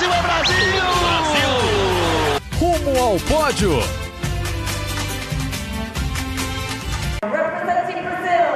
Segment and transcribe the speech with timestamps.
[0.00, 0.56] Brasil, é Brasil!
[1.00, 1.50] Brasil!
[2.58, 3.72] Rumo ao pódio.
[7.22, 8.46] Representing Brazil,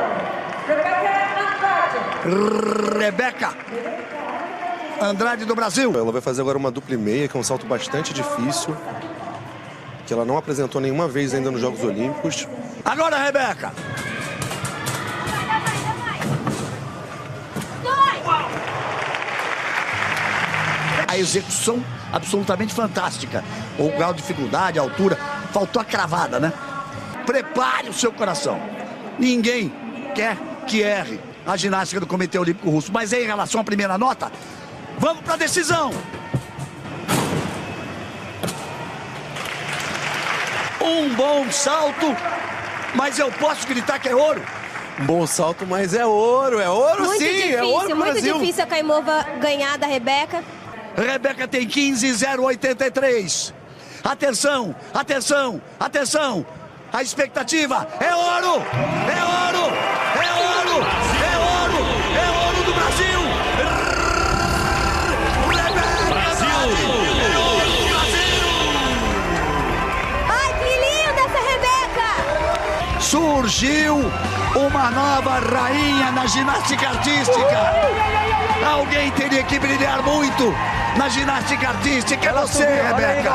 [0.67, 1.12] Rebecca
[2.25, 2.99] Andrade.
[2.99, 3.54] Rebeca
[5.03, 5.93] Andrade do Brasil.
[5.95, 8.75] Ela vai fazer agora uma dupla e meia, que é um salto bastante difícil,
[10.07, 12.49] que ela não apresentou nenhuma vez ainda nos Jogos Olímpicos.
[12.82, 13.71] Agora, Rebeca.
[21.14, 21.81] A execução
[22.13, 23.45] absolutamente fantástica.
[23.79, 25.17] O grau de dificuldade, a altura,
[25.53, 26.53] faltou a cravada, né?
[27.25, 28.61] Prepare o seu coração.
[29.17, 29.72] Ninguém
[30.13, 30.36] quer
[30.67, 32.91] que erre a ginástica do Comitê Olímpico Russo.
[32.92, 34.33] Mas em relação à primeira nota,
[34.98, 35.92] vamos para a decisão.
[40.81, 42.06] Um bom salto,
[42.97, 44.42] mas eu posso gritar que é ouro.
[44.98, 48.39] Um bom salto, mas é ouro, é ouro Muito sim, difícil, é ouro muito Brasil.
[48.41, 50.42] difícil a Caimova ganhar da Rebeca.
[50.97, 53.53] Rebeca tem 15,083.
[54.03, 56.47] Atenção, atenção, atenção.
[56.92, 58.62] A expectativa é ouro!
[59.09, 59.72] É ouro!
[60.15, 60.87] É ouro!
[61.25, 61.81] É ouro!
[62.15, 63.20] É ouro do Brasil!
[66.09, 66.48] Brasil!
[67.25, 68.47] É ouro do Brasil!
[70.28, 72.11] Ai, que linda essa Rebeca!
[73.00, 73.92] Surgiu
[74.56, 77.74] uma nova rainha na ginástica artística.
[78.64, 80.55] Alguém teria que brilhar muito
[80.97, 82.28] na ginástica artística.
[82.28, 83.32] É você, Rebeca.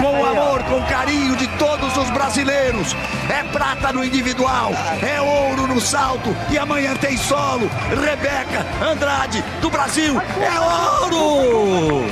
[0.00, 2.94] Com o amor, com o carinho de todos os brasileiros.
[3.28, 4.70] É prata no individual,
[5.02, 6.30] é ouro no salto.
[6.50, 7.68] E amanhã tem solo.
[7.88, 10.20] Rebeca Andrade, do Brasil.
[10.20, 12.04] É ouro!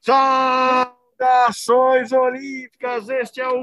[0.00, 3.60] Saudações Olímpicas, este é o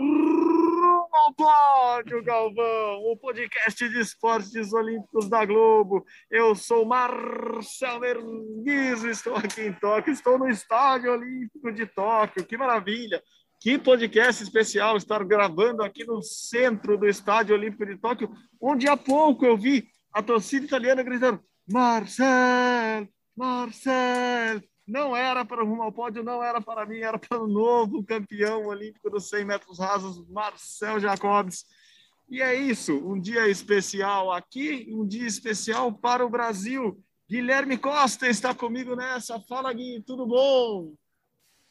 [1.16, 6.05] Ao Pódio, Galvão, o podcast de esportes olímpicos da Globo.
[6.30, 12.57] Eu sou Marcel Merguiz, estou aqui em Tóquio, estou no Estádio Olímpico de Tóquio, que
[12.57, 13.23] maravilha!
[13.62, 18.29] Que podcast especial estar gravando aqui no centro do Estádio Olímpico de Tóquio,
[18.62, 25.81] onde há pouco eu vi a torcida italiana gritando Marcel, Marcel, não era para o
[25.81, 29.79] ao pódio, não era para mim, era para o novo campeão olímpico dos 100 metros
[29.79, 31.66] rasos, Marcel Jacobs.
[32.29, 37.00] E é isso, um dia especial aqui, um dia especial para o Brasil.
[37.29, 39.40] Guilherme Costa está comigo nessa.
[39.40, 40.94] Fala, Gui, tudo bom?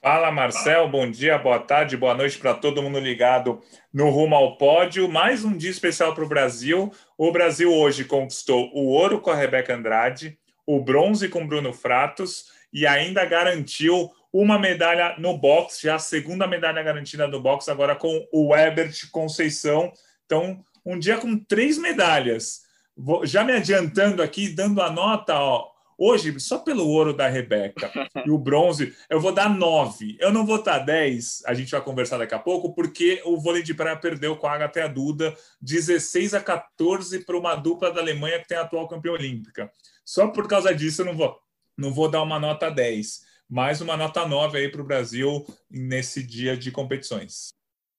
[0.03, 0.89] Fala, Marcel.
[0.89, 3.61] Bom dia, boa tarde, boa noite para todo mundo ligado
[3.93, 5.09] no Rumo ao Pódio.
[5.09, 6.93] Mais um dia especial para o Brasil.
[7.17, 12.53] O Brasil hoje conquistou o ouro com a Rebeca Andrade, o bronze com Bruno Fratos
[12.75, 17.95] e ainda garantiu uma medalha no boxe, já a segunda medalha garantida no boxe, agora
[17.95, 19.93] com o Ebert Conceição.
[20.27, 22.63] Então, um dia com três medalhas.
[22.97, 27.93] Vou, já me adiantando aqui, dando a nota, ó, hoje, só pelo ouro da Rebeca
[28.27, 30.17] e o bronze, eu vou dar nove.
[30.19, 33.63] Eu não vou dar dez, a gente vai conversar daqui a pouco, porque o vôlei
[33.63, 37.93] de praia perdeu com a Agatha e a Duda 16 a 14 para uma dupla
[37.93, 39.71] da Alemanha que tem a atual campeã olímpica.
[40.05, 41.44] Só por causa disso, eu não vou
[41.77, 46.23] não vou dar uma nota 10, mais uma nota 9 aí para o Brasil nesse
[46.23, 47.49] dia de competições.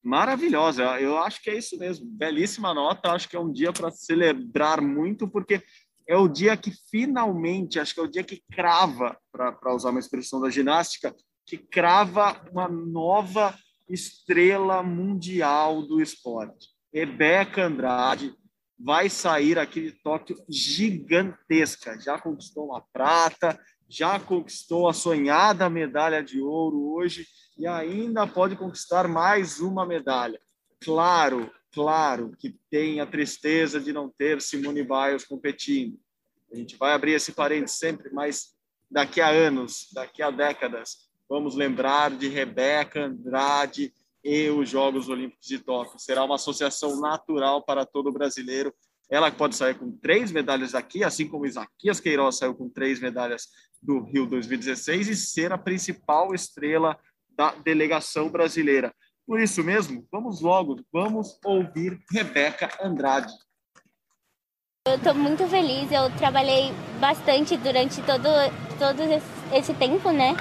[0.04, 2.06] Maravilhosa, eu acho que é isso mesmo.
[2.06, 5.64] Belíssima nota, acho que é um dia para celebrar muito, porque
[6.08, 10.00] é o dia que finalmente, acho que é o dia que crava, para usar uma
[10.00, 11.16] expressão da ginástica,
[11.46, 13.58] que crava uma nova
[13.90, 16.70] estrela mundial do esporte.
[16.94, 18.34] Rebeca Andrade
[18.78, 22.00] vai sair aqui de Tóquio gigantesca.
[22.00, 27.28] Já conquistou uma prata, já conquistou a sonhada medalha de ouro hoje
[27.58, 30.40] e ainda pode conquistar mais uma medalha.
[30.82, 35.98] Claro, claro que tem a tristeza de não ter Simone Biles competindo.
[36.52, 38.54] A gente vai abrir esse parênteses sempre, mas
[38.90, 43.94] daqui a anos, daqui a décadas, vamos lembrar de Rebeca Andrade
[44.26, 46.00] e os Jogos Olímpicos de Tóquio.
[46.00, 48.74] Será uma associação natural para todo brasileiro.
[49.08, 53.44] Ela pode sair com três medalhas aqui, assim como Isaquias Queiroz saiu com três medalhas
[53.80, 56.98] do Rio 2016 e ser a principal estrela
[57.30, 58.92] da delegação brasileira.
[59.28, 63.32] Por isso mesmo, vamos logo, vamos ouvir Rebeca Andrade.
[64.88, 68.28] Eu estou muito feliz, eu trabalhei bastante durante todo,
[68.80, 69.02] todo
[69.54, 70.36] esse tempo, né?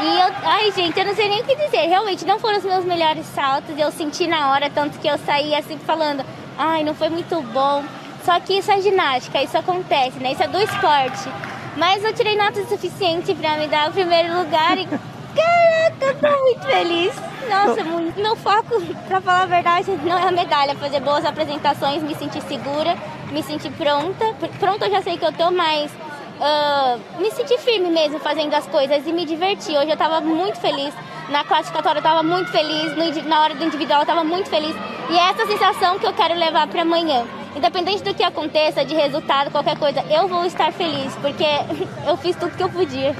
[0.00, 2.64] E eu, ai gente, eu não sei nem o que dizer, realmente não foram os
[2.64, 6.24] meus melhores saltos, eu senti na hora, tanto que eu saí assim falando,
[6.56, 7.82] ai, não foi muito bom.
[8.24, 10.32] Só que isso é ginástica, isso acontece, né?
[10.32, 11.28] Isso é do esporte.
[11.76, 14.86] Mas eu tirei nota suficiente para me dar o primeiro lugar e
[15.34, 17.14] caraca, eu tô muito feliz.
[17.48, 18.20] Nossa, muito.
[18.20, 22.14] meu foco, para falar a verdade, não é a medalha, é fazer boas apresentações, me
[22.14, 22.96] sentir segura,
[23.32, 24.34] me sentir pronta.
[24.60, 25.90] Pronta eu já sei que eu tô, mas
[26.38, 29.76] uh, me sentir firme mesmo fazendo as coisas e me divertir.
[29.76, 30.94] Hoje eu estava muito feliz.
[31.28, 34.74] Na classificatória eu estava muito feliz, no, na hora do individual eu estava muito feliz.
[35.10, 37.26] E é essa sensação que eu quero levar para amanhã.
[37.54, 41.44] Independente do que aconteça, de resultado, qualquer coisa, eu vou estar feliz, porque
[42.06, 43.14] eu fiz tudo que eu podia.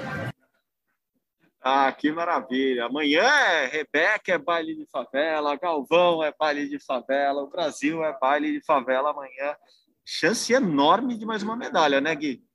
[1.61, 2.87] Ah, que maravilha.
[2.87, 8.17] Amanhã é Rebeca, é baile de favela, Galvão é baile de favela, o Brasil é
[8.19, 9.57] baile de favela amanhã.
[10.05, 12.48] Chance enorme de mais uma medalha, né, Gui?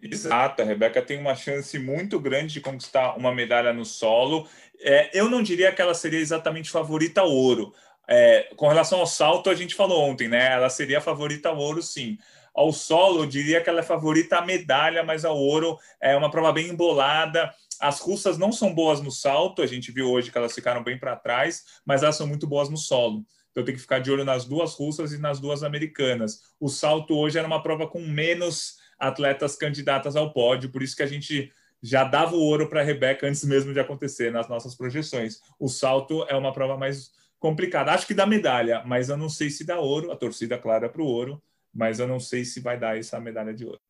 [0.00, 4.48] Exato, a Rebeca tem uma chance muito grande de conquistar uma medalha no solo.
[4.80, 7.74] É, eu não diria que ela seria exatamente favorita ao ouro.
[8.06, 10.52] É, com relação ao salto, a gente falou ontem, né?
[10.52, 12.16] Ela seria favorita ao ouro, sim.
[12.54, 16.30] Ao solo, eu diria que ela é favorita à medalha, mas ao ouro é uma
[16.30, 17.52] prova bem embolada.
[17.80, 20.98] As russas não são boas no salto, a gente viu hoje que elas ficaram bem
[20.98, 23.24] para trás, mas elas são muito boas no solo.
[23.50, 26.42] Então tem que ficar de olho nas duas russas e nas duas americanas.
[26.58, 31.02] O salto hoje era uma prova com menos atletas candidatas ao pódio, por isso que
[31.02, 31.52] a gente
[31.82, 35.40] já dava o ouro para a Rebeca antes mesmo de acontecer nas nossas projeções.
[35.58, 37.92] O salto é uma prova mais complicada.
[37.92, 40.10] Acho que dá medalha, mas eu não sei se dá ouro.
[40.10, 41.40] A torcida, claro, é para o ouro,
[41.72, 43.80] mas eu não sei se vai dar essa medalha de ouro.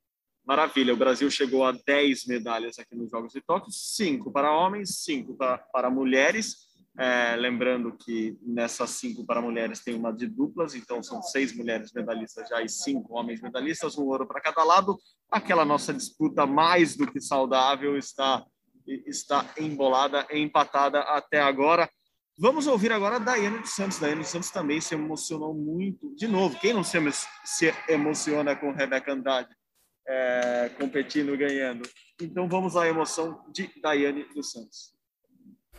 [0.45, 4.97] Maravilha, o Brasil chegou a 10 medalhas aqui nos Jogos de Tóquio, 5 para homens,
[5.05, 6.68] 5 para, para mulheres.
[6.99, 11.93] É, lembrando que nessas cinco para mulheres tem uma de duplas, então são seis mulheres
[11.93, 14.99] medalhistas já e cinco homens medalhistas, um ouro para cada lado.
[15.31, 18.45] Aquela nossa disputa mais do que saudável está
[19.07, 21.89] está embolada, empatada até agora.
[22.39, 23.99] Vamos ouvir agora a Daiane dos Santos.
[23.99, 26.15] Daiane dos Santos também se emocionou muito.
[26.17, 26.97] De novo, quem não se,
[27.87, 29.51] emociona com Rebeca Andrade?
[30.09, 31.89] é, competindo ganhando.
[32.21, 34.98] Então vamos à emoção de Daiane dos Santos.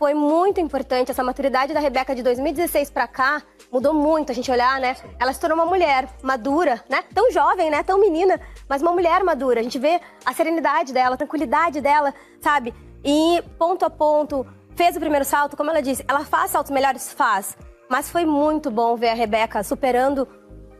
[0.00, 4.50] Foi muito importante essa maturidade da Rebeca de 2016 para cá, mudou muito a gente
[4.50, 4.96] olhar, né?
[5.18, 7.04] Ela se tornou uma mulher madura, né?
[7.14, 7.82] Tão jovem, né?
[7.82, 9.60] Tão menina, mas uma mulher madura.
[9.60, 12.72] A gente vê a serenidade dela, a tranquilidade dela, sabe?
[13.04, 17.12] E ponto a ponto, fez o primeiro salto, como ela disse, ela faz saltos melhores?
[17.12, 17.54] Faz.
[17.86, 20.26] Mas foi muito bom ver a Rebeca superando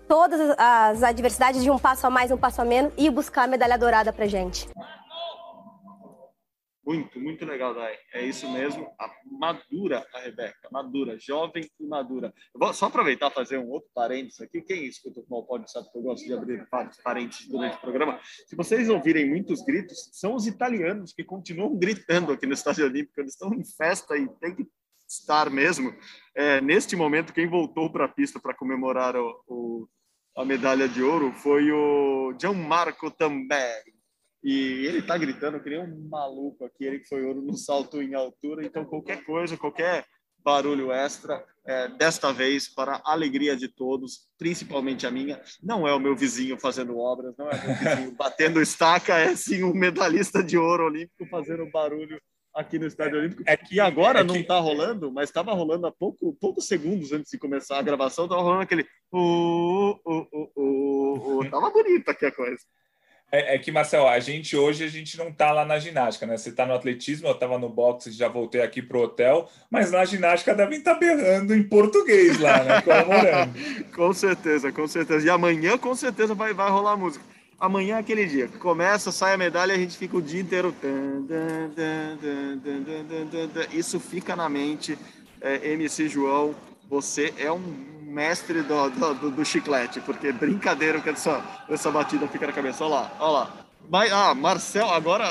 [0.09, 3.47] todas as adversidades de um passo a mais, um passo a menos e buscar a
[3.47, 4.67] medalha dourada pra gente.
[6.85, 7.94] Muito, muito legal, Dai.
[8.12, 8.91] É isso mesmo.
[8.99, 12.32] A madura, a Rebeca, madura, jovem e madura.
[12.55, 14.62] Eu vou só aproveitar e fazer um outro parênteses aqui.
[14.62, 16.67] Quem escuta o Mal pode sabe que eu gosto de abrir
[17.05, 18.19] parênteses durante o programa.
[18.47, 23.21] Se vocês ouvirem muitos gritos, são os italianos que continuam gritando aqui no Estádio Olímpico.
[23.21, 24.67] Eles estão em festa e tem que
[25.06, 25.94] estar mesmo.
[26.35, 29.88] É, neste momento, quem voltou para a pista para comemorar o, o
[30.37, 34.00] a medalha de ouro foi o Gianmarco Tamberi.
[34.43, 38.01] E ele tá gritando que nem um maluco aqui, ele que foi ouro no salto
[38.01, 38.65] em altura.
[38.65, 40.07] Então, qualquer coisa, qualquer
[40.43, 45.41] barulho extra, é, desta vez, para a alegria de todos, principalmente a minha.
[45.63, 49.37] Não é o meu vizinho fazendo obras, não é o meu vizinho batendo estaca, é
[49.37, 52.21] sim um medalhista de ouro olímpico fazendo barulho
[52.55, 53.43] aqui no Estádio Olímpico.
[53.47, 57.31] É que agora é não está rolando, mas estava rolando há pouco, poucos segundos antes
[57.31, 58.87] de começar a gravação, estava rolando aquele.
[59.13, 61.51] Uh, uh, uh, uh, uh.
[61.51, 62.63] Tava bonito aqui a coisa.
[63.32, 66.37] É, é, que, Marcel, a gente hoje a gente não tá lá na ginástica, né?
[66.37, 70.05] Você está no atletismo, eu estava no boxe, já voltei aqui pro hotel, mas na
[70.05, 72.81] ginástica devem estar tá berrando em português lá, né?
[72.82, 73.55] Comemorando.
[73.94, 75.27] com certeza, com certeza.
[75.27, 77.25] E amanhã, com certeza, vai, vai rolar música
[77.61, 78.49] amanhã é aquele dia.
[78.49, 80.75] Começa, sai a medalha, a gente fica o dia inteiro.
[83.71, 84.99] Isso fica na mente.
[85.43, 86.55] É, MC João,
[86.88, 87.62] você é um
[88.11, 92.85] mestre do, do, do, chiclete, porque brincadeira que essa, essa batida fica na cabeça.
[92.85, 93.57] Olha lá, olha lá.
[93.88, 95.25] Mas, ah, Marcel, agora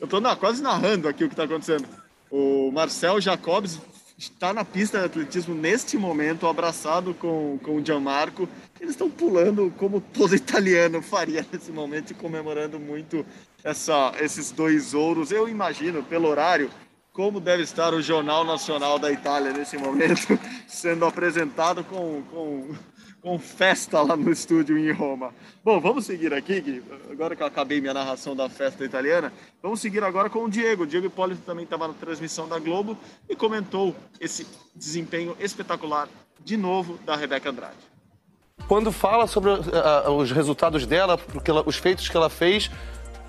[0.00, 1.86] eu na, quase narrando aqui o que está acontecendo.
[2.30, 3.78] O Marcel Jacobs
[4.18, 8.48] está na pista de atletismo neste momento, abraçado com, com o Gianmarco.
[8.80, 13.24] Eles estão pulando como todo italiano faria nesse momento comemorando muito
[13.62, 15.30] essa, esses dois ouros.
[15.30, 16.70] Eu imagino, pelo horário,
[17.12, 22.74] como deve estar o Jornal Nacional da Itália nesse momento, sendo apresentado com, com
[23.22, 25.32] com festa lá no estúdio em Roma.
[25.64, 26.82] Bom, vamos seguir aqui, Gui.
[27.08, 30.82] agora que eu acabei minha narração da festa italiana, vamos seguir agora com o Diego.
[30.82, 36.08] O Diego Hipólito também estava na transmissão da Globo e comentou esse desempenho espetacular,
[36.44, 37.76] de novo, da Rebeca Andrade.
[38.66, 42.70] Quando fala sobre uh, os resultados dela, porque ela, os feitos que ela fez,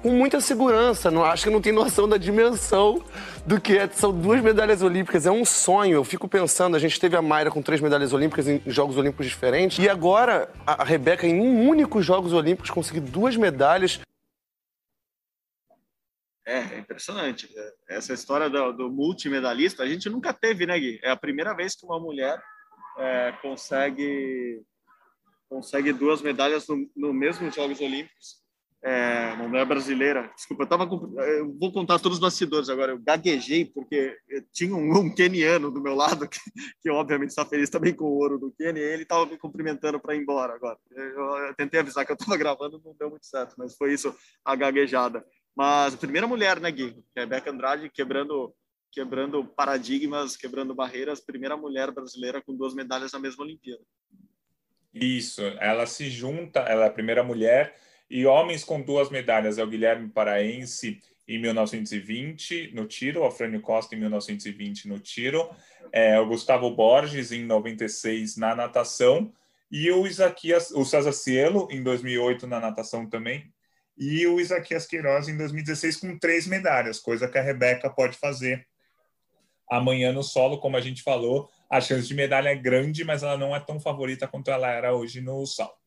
[0.04, 1.10] com muita segurança.
[1.10, 3.02] Não, acho que não tem noção da dimensão
[3.48, 3.88] do que é.
[3.88, 5.96] São duas medalhas olímpicas, é um sonho.
[5.96, 9.26] Eu fico pensando, a gente teve a Mayra com três medalhas olímpicas em Jogos Olímpicos
[9.26, 9.80] diferentes.
[9.80, 14.02] E agora a Rebeca, em um único Jogos Olímpicos, conseguir duas medalhas.
[16.46, 17.50] É, é impressionante.
[17.88, 21.00] Essa história do, do, multimedalista, a gente nunca teve, né, Gui?
[21.02, 22.38] É a primeira vez que uma mulher
[22.98, 24.62] é, consegue
[25.48, 28.43] consegue duas medalhas no, no mesmo Jogos Olímpicos
[28.84, 30.30] é, uma mulher brasileira.
[30.36, 32.92] Desculpa, eu tava eu vou contar todos os bastidores agora.
[32.92, 34.18] Eu gaguejei porque
[34.52, 36.40] tinha um, um keniano do meu lado que,
[36.82, 38.82] que, obviamente está feliz também com o ouro do Quênia.
[38.82, 40.78] E ele estava me cumprimentando para ir embora agora.
[40.92, 44.14] Eu, eu, tentei avisar que eu estava gravando, não deu muito certo, mas foi isso
[44.44, 45.26] a gaguejada.
[45.56, 46.94] Mas a primeira mulher, né, Gui?
[47.16, 48.54] Rebeca Andrade quebrando
[48.92, 53.82] quebrando paradigmas, quebrando barreiras, primeira mulher brasileira com duas medalhas na mesma Olimpíada.
[54.94, 57.76] Isso, ela se junta, ela é a primeira mulher
[58.14, 63.60] e homens com duas medalhas é o Guilherme Paraense em 1920 no tiro, o Afrânio
[63.60, 65.50] Costa em 1920 no tiro,
[65.92, 69.34] é, o Gustavo Borges em 96 na natação
[69.72, 73.52] e o Isaquias, o César Cielo em 2008 na natação também
[73.98, 78.64] e o Isaquias Queiroz em 2016 com três medalhas, coisa que a Rebeca pode fazer
[79.68, 83.40] amanhã no solo, como a gente falou, a chance de medalha é grande, mas ela
[83.40, 85.83] não é tão favorita quanto ela era hoje no salto.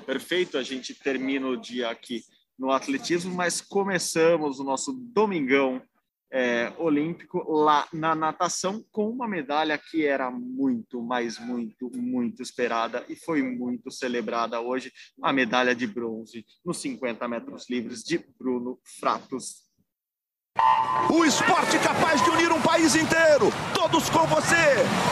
[0.00, 2.22] Perfeito, a gente termina o dia aqui
[2.58, 5.82] no atletismo, mas começamos o nosso domingão
[6.34, 13.04] é, olímpico lá na natação com uma medalha que era muito, mas muito, muito esperada
[13.08, 18.80] e foi muito celebrada hoje, a medalha de bronze nos 50 metros livres de Bruno
[18.98, 19.62] Fratos.
[21.12, 24.54] O esporte capaz de unir um país inteiro, todos com você.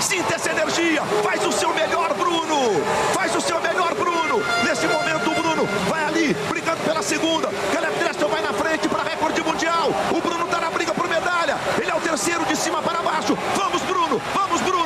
[0.01, 2.85] Sinta essa energia, faz o seu melhor, Bruno.
[3.15, 4.22] Faz o seu melhor, Bruno.
[4.65, 7.49] Nesse momento, o Bruno vai ali, brigando pela segunda.
[7.73, 9.91] Caleb Dressel vai na frente para recorde mundial.
[10.11, 11.59] O Bruno está na briga por medalha.
[11.79, 13.37] Ele é o terceiro de cima para baixo.
[13.55, 14.82] Vamos, Bruno, vamos, Bruno,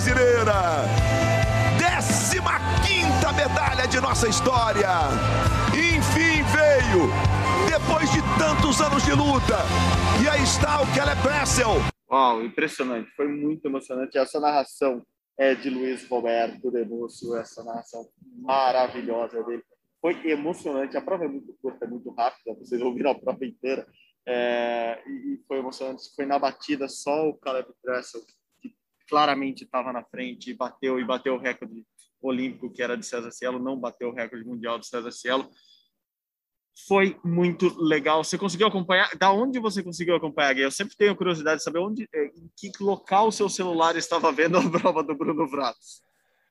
[0.00, 0.54] brasileira.
[1.78, 2.52] Décima
[2.86, 4.88] quinta medalha de nossa história.
[5.74, 7.10] Enfim veio.
[7.68, 9.58] Depois de tantos anos de luta.
[10.22, 11.74] E aí está o Caleb Dressel.
[12.10, 13.10] Uau, impressionante.
[13.14, 15.04] Foi muito emocionante essa narração
[15.38, 18.06] é de Luiz Roberto Denúcio, essa narração
[18.42, 19.62] maravilhosa dele.
[20.00, 20.96] Foi emocionante.
[20.96, 22.54] A prova é muito curta, é muito rápida.
[22.54, 23.86] Vocês ouviram a prova inteira.
[24.26, 26.02] É, e foi emocionante.
[26.14, 28.20] Foi na batida só o Caleb Dressel,
[29.10, 31.84] claramente estava na frente e bateu e bateu o recorde
[32.22, 35.50] olímpico que era de César Cielo, não bateu o recorde mundial de César Cielo.
[36.86, 38.22] Foi muito legal.
[38.22, 39.10] Você conseguiu acompanhar?
[39.16, 40.56] Da onde você conseguiu acompanhar?
[40.56, 44.30] Eu sempre tenho curiosidade de saber onde, eh, em que local o seu celular estava
[44.30, 46.02] vendo a prova do Bruno Vratos.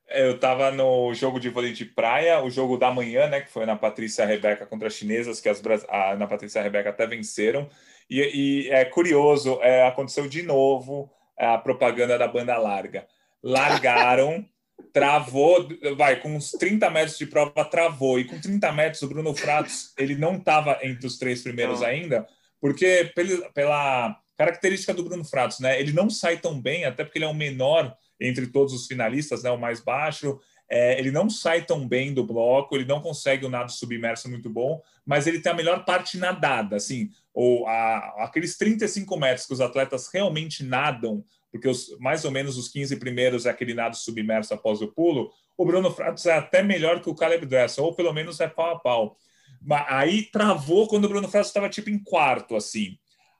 [0.09, 3.65] Eu estava no jogo de vôlei de praia, o jogo da manhã, né, que foi
[3.65, 7.69] na Patrícia Rebeca contra as chinesas, que as a, na Patrícia Rebeca até venceram.
[8.09, 13.07] E, e é curioso, é, aconteceu de novo é, a propaganda da banda larga.
[13.41, 14.45] Largaram,
[14.93, 18.19] travou, vai, com uns 30 metros de prova, travou.
[18.19, 21.87] E com 30 metros, o Bruno Fratos, ele não estava entre os três primeiros Não.
[21.87, 22.27] ainda,
[22.59, 27.17] porque pela, pela característica do Bruno Fratos, né, ele não sai tão bem, até porque
[27.17, 30.39] ele é o menor entre todos os finalistas, né, o mais baixo.
[30.69, 34.49] É, ele não sai tão bem do bloco, ele não consegue o nado submerso muito
[34.49, 39.53] bom, mas ele tem a melhor parte nadada, assim, ou a, aqueles 35 metros que
[39.53, 43.95] os atletas realmente nadam, porque os, mais ou menos os 15 primeiros é aquele nado
[43.95, 47.95] submerso após o pulo, o Bruno Fratos é até melhor que o Caleb Dressel, ou
[47.95, 49.17] pelo menos é pau a pau.
[49.61, 52.97] Mas aí travou quando o Bruno Fratos estava tipo em quarto, assim.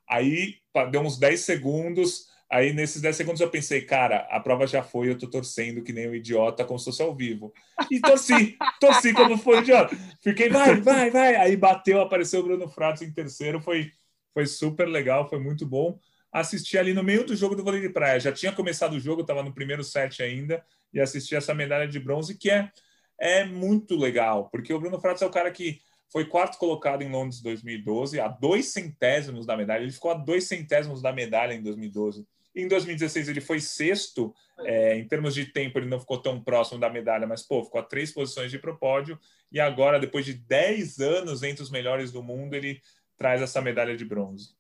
[0.10, 0.56] Aí
[0.92, 2.29] deu uns 10 segundos.
[2.52, 5.94] Aí nesses 10 segundos eu pensei, cara, a prova já foi, eu tô torcendo que
[5.94, 7.54] nem um idiota, como se fosse ao vivo.
[7.92, 9.96] E torci, torci como foi um idiota.
[10.20, 11.36] Fiquei, vai, vai, vai.
[11.36, 13.92] Aí bateu, apareceu o Bruno Fratos em terceiro, foi,
[14.34, 16.00] foi super legal, foi muito bom.
[16.32, 18.20] Assisti ali no meio do jogo do vôlei de praia.
[18.20, 22.00] Já tinha começado o jogo, estava no primeiro set ainda, e assisti essa medalha de
[22.00, 22.72] bronze, que é,
[23.20, 27.12] é muito legal, porque o Bruno Fratos é o cara que foi quarto colocado em
[27.12, 29.84] Londres 2012, a dois centésimos da medalha.
[29.84, 32.26] Ele ficou a dois centésimos da medalha em 2012.
[32.56, 36.80] Em 2016 ele foi sexto, é, em termos de tempo ele não ficou tão próximo
[36.80, 38.78] da medalha, mas pô, ficou a três posições de pro.
[39.52, 42.82] E agora, depois de 10 anos entre os melhores do mundo, ele
[43.18, 44.58] traz essa medalha de bronze.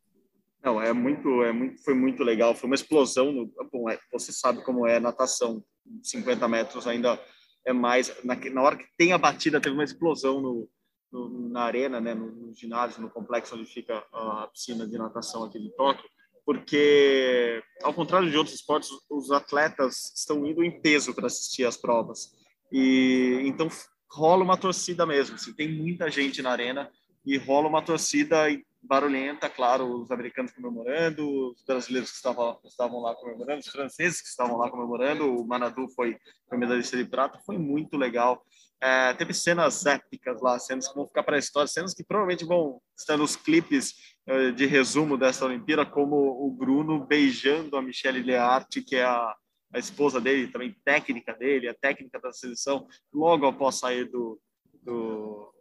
[0.63, 2.53] Não, é muito, é muito, foi muito legal.
[2.53, 3.31] Foi uma explosão.
[3.31, 5.63] No, bom, é, você sabe como é natação,
[6.03, 7.19] 50 metros ainda
[7.65, 8.13] é mais.
[8.24, 10.69] Na, na hora que tem a batida, teve uma explosão no,
[11.12, 15.43] no, na arena, né, no, no ginásio, no complexo onde fica a piscina de natação
[15.43, 16.10] aqui de Tóquio,
[16.50, 21.77] porque, ao contrário de outros esportes, os atletas estão indo em peso para assistir às
[21.77, 22.34] provas.
[22.72, 23.68] E então
[24.10, 25.36] rola uma torcida mesmo.
[25.36, 26.91] Assim, tem muita gente na arena
[27.24, 28.48] e rola uma torcida
[28.82, 34.29] barulhenta, claro, os americanos comemorando, os brasileiros que estavam, estavam lá comemorando, os franceses que
[34.29, 38.44] estavam lá comemorando, o Manadu foi, foi medalhista de prata, foi muito legal.
[38.82, 42.44] É, teve cenas épicas lá, cenas que vão ficar para a história, cenas que provavelmente
[42.44, 44.18] vão estar nos clipes
[44.55, 49.36] de resumo dessa Olimpíada, como o Bruno beijando a Michelle Learte, que é a,
[49.74, 54.39] a esposa dele, também técnica dele, a técnica da seleção, logo após sair do,
[54.83, 55.51] do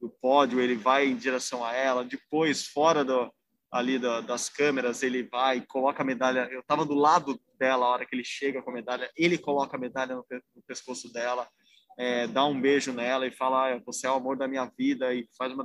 [0.00, 3.32] do pódio, ele vai em direção a ela, depois, fora do,
[3.70, 8.06] ali das câmeras, ele vai, coloca a medalha, eu estava do lado dela a hora
[8.06, 11.48] que ele chega com a medalha, ele coloca a medalha no, no pescoço dela,
[11.98, 15.14] é, dá um beijo nela e fala, ah, você é o amor da minha vida,
[15.14, 15.64] e faz uma,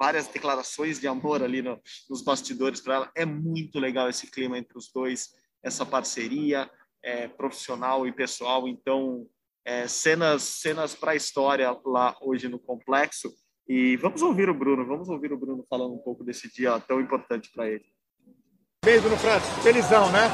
[0.00, 1.78] várias declarações de amor ali no,
[2.08, 3.10] nos bastidores para ela.
[3.14, 5.28] É muito legal esse clima entre os dois,
[5.62, 6.70] essa parceria
[7.04, 8.66] é, profissional e pessoal.
[8.66, 9.26] Então,
[9.62, 13.30] é, cenas cenas para a história lá hoje no complexo.
[13.68, 16.98] E vamos ouvir o Bruno, vamos ouvir o Bruno falando um pouco desse dia tão
[16.98, 17.84] importante para ele.
[18.82, 20.30] Beijo no França, felizão, né?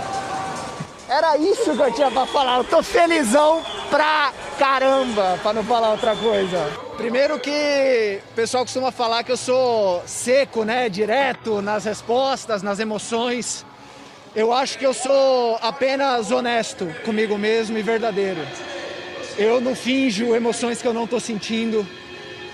[1.09, 2.59] Era isso que eu tinha para falar.
[2.59, 6.71] Eu tô felizão pra caramba, para não falar outra coisa.
[6.97, 12.79] Primeiro que o pessoal costuma falar que eu sou seco, né, direto nas respostas, nas
[12.79, 13.65] emoções.
[14.35, 18.41] Eu acho que eu sou apenas honesto comigo mesmo e verdadeiro.
[19.39, 21.87] Eu não finjo emoções que eu não estou sentindo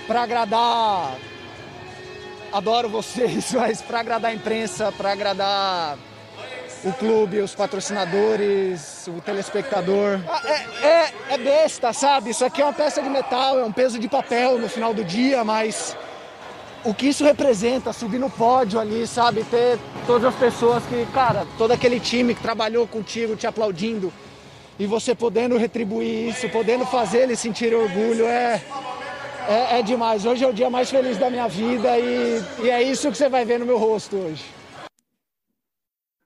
[0.07, 1.17] para agradar.
[2.53, 5.97] Adoro vocês, mas para agradar a imprensa, para agradar
[6.85, 10.21] o clube, os patrocinadores, o telespectador.
[10.29, 12.31] Ah, é, é, é, besta, sabe?
[12.31, 15.05] Isso aqui é uma peça de metal, é um peso de papel no final do
[15.05, 15.97] dia, mas
[16.85, 19.45] o que isso representa, subir no pódio ali, sabe?
[19.45, 24.13] Ter todas as pessoas que, cara, todo aquele time que trabalhou contigo te aplaudindo
[24.79, 28.61] e você podendo retribuir isso, podendo fazer ele sentir orgulho, é,
[29.49, 30.27] é, é, demais.
[30.27, 33.29] Hoje é o dia mais feliz da minha vida e, e é isso que você
[33.29, 34.62] vai ver no meu rosto hoje.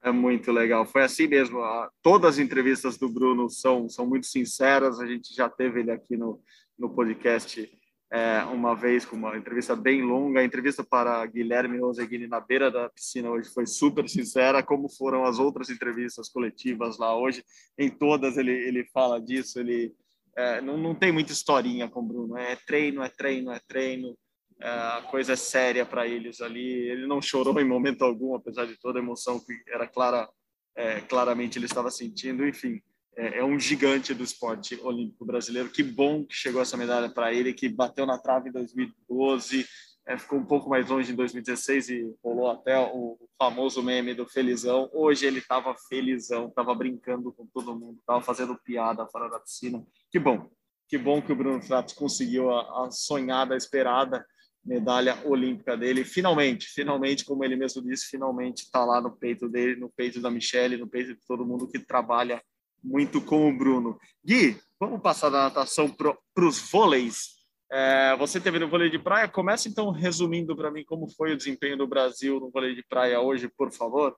[0.07, 0.87] É muito legal.
[0.87, 1.59] Foi assim mesmo.
[2.01, 5.01] Todas as entrevistas do Bruno são, são muito sinceras.
[5.01, 6.41] A gente já teve ele aqui no,
[6.79, 7.69] no podcast
[8.09, 10.39] é, uma vez com uma entrevista bem longa.
[10.39, 15.25] A entrevista para Guilherme Roseguini na beira da piscina hoje foi super sincera, como foram
[15.25, 17.43] as outras entrevistas coletivas lá hoje.
[17.77, 19.93] Em todas ele, ele fala disso, ele
[20.37, 22.39] é, não, não tem muita historinha com o Bruno.
[22.39, 24.17] É treino, é treino, é treino.
[24.61, 26.67] É, a coisa é séria para eles ali.
[26.89, 30.29] Ele não chorou em momento algum, apesar de toda a emoção que era clara,
[30.75, 32.47] é, claramente ele estava sentindo.
[32.47, 32.81] Enfim,
[33.17, 35.71] é, é, um gigante do esporte olímpico brasileiro.
[35.71, 39.67] Que bom que chegou essa medalha para ele, que bateu na trave em 2012,
[40.07, 44.27] é, ficou um pouco mais longe em 2016 e rolou até o famoso meme do
[44.27, 44.89] felizão.
[44.93, 49.85] Hoje ele estava felizão, estava brincando com todo mundo, estava fazendo piada fora da piscina.
[50.11, 50.49] Que bom,
[50.87, 54.25] que bom que o Bruno Fratos conseguiu a, a sonhada, a esperada
[54.67, 56.05] medalha olímpica dele.
[56.05, 60.31] Finalmente, finalmente, como ele mesmo disse, finalmente está lá no peito dele, no peito da
[60.31, 62.43] Michelle, no peito de todo mundo que trabalha
[62.83, 63.99] muito com o Bruno.
[64.25, 67.37] Gui, vamos passar da natação para os vôleis.
[67.71, 69.29] É, você teve no vôlei de praia.
[69.29, 73.21] Começa então resumindo para mim como foi o desempenho do Brasil no vôlei de praia
[73.21, 74.17] hoje, por favor.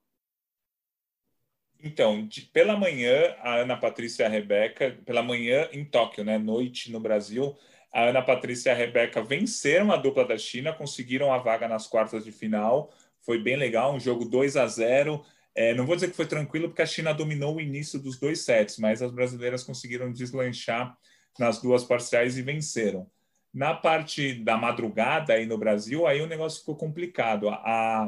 [1.80, 6.36] Então, de, pela manhã, a Ana Patrícia e a Rebeca, pela manhã em Tóquio, né,
[6.36, 7.56] noite no Brasil,
[7.92, 11.86] a Ana Patrícia e a Rebeca venceram a dupla da China, conseguiram a vaga nas
[11.86, 12.92] quartas de final.
[13.20, 15.24] Foi bem legal, um jogo 2 a 0
[15.58, 18.44] é, não vou dizer que foi tranquilo, porque a China dominou o início dos dois
[18.44, 20.96] sets, mas as brasileiras conseguiram deslanchar
[21.36, 23.10] nas duas parciais e venceram.
[23.52, 27.48] Na parte da madrugada aí no Brasil, aí o negócio ficou complicado.
[27.48, 28.06] A,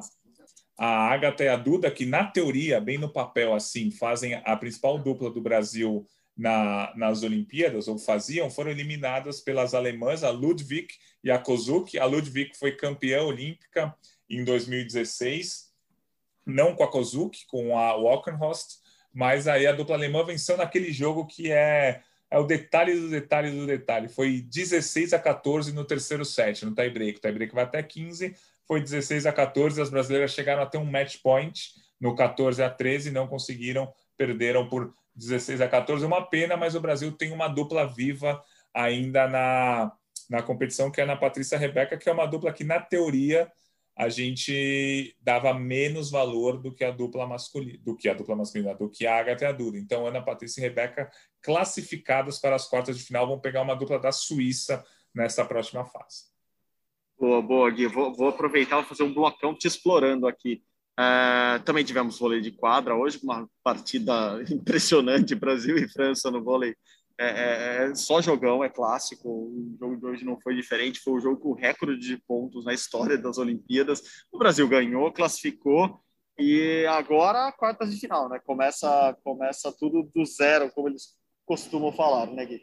[0.78, 4.96] a Agatha e a Duda, que na teoria, bem no papel, assim, fazem a principal
[4.96, 6.06] dupla do Brasil
[6.40, 10.88] na, nas Olimpíadas, ou faziam, foram eliminadas pelas alemãs, a Ludwig
[11.22, 11.98] e a Kozuki.
[11.98, 13.94] A Ludwig foi campeã olímpica
[14.28, 15.70] em 2016
[16.46, 18.78] não com a Kozuki, com a Walkenhorst,
[19.12, 23.50] mas aí a dupla alemã venceu naquele jogo que é, é o detalhe do detalhe
[23.50, 24.08] do detalhe.
[24.08, 27.18] Foi 16 a 14 no terceiro set, no tie-break.
[27.18, 28.34] O tie-break vai até 15,
[28.66, 29.80] foi 16 a 14.
[29.80, 34.68] As brasileiras chegaram a ter um match point no 14 a 13, não conseguiram, perderam
[34.68, 36.04] por 16 a 14.
[36.04, 39.92] Uma pena, mas o Brasil tem uma dupla viva ainda na,
[40.28, 43.50] na competição, que é na Patrícia Rebeca, que é uma dupla que, na teoria,
[43.96, 48.74] a gente dava menos valor do que a dupla masculina, do que a dupla masculina,
[48.74, 49.76] do que a Agatha e a Duda.
[49.76, 51.10] Então, Ana Patrícia e Rebeca,
[51.42, 56.30] classificadas para as quartas de final, vão pegar uma dupla da Suíça nessa próxima fase.
[57.18, 57.86] Boa, boa, Gui.
[57.86, 60.62] Vou, vou aproveitar e fazer um blocão te explorando aqui.
[60.98, 66.74] Uh, também tivemos vôlei de quadra hoje, uma partida impressionante, Brasil e França no vôlei
[67.18, 69.28] É, é, é, só jogão, é clássico.
[69.28, 71.00] O jogo de hoje não foi diferente.
[71.00, 74.02] Foi o jogo com recorde de pontos na história das Olimpíadas.
[74.32, 76.00] O Brasil ganhou, classificou
[76.40, 78.40] e agora quartas de final, né?
[78.46, 82.62] Começa, começa tudo do zero, como eles costumam falar, né, Gui?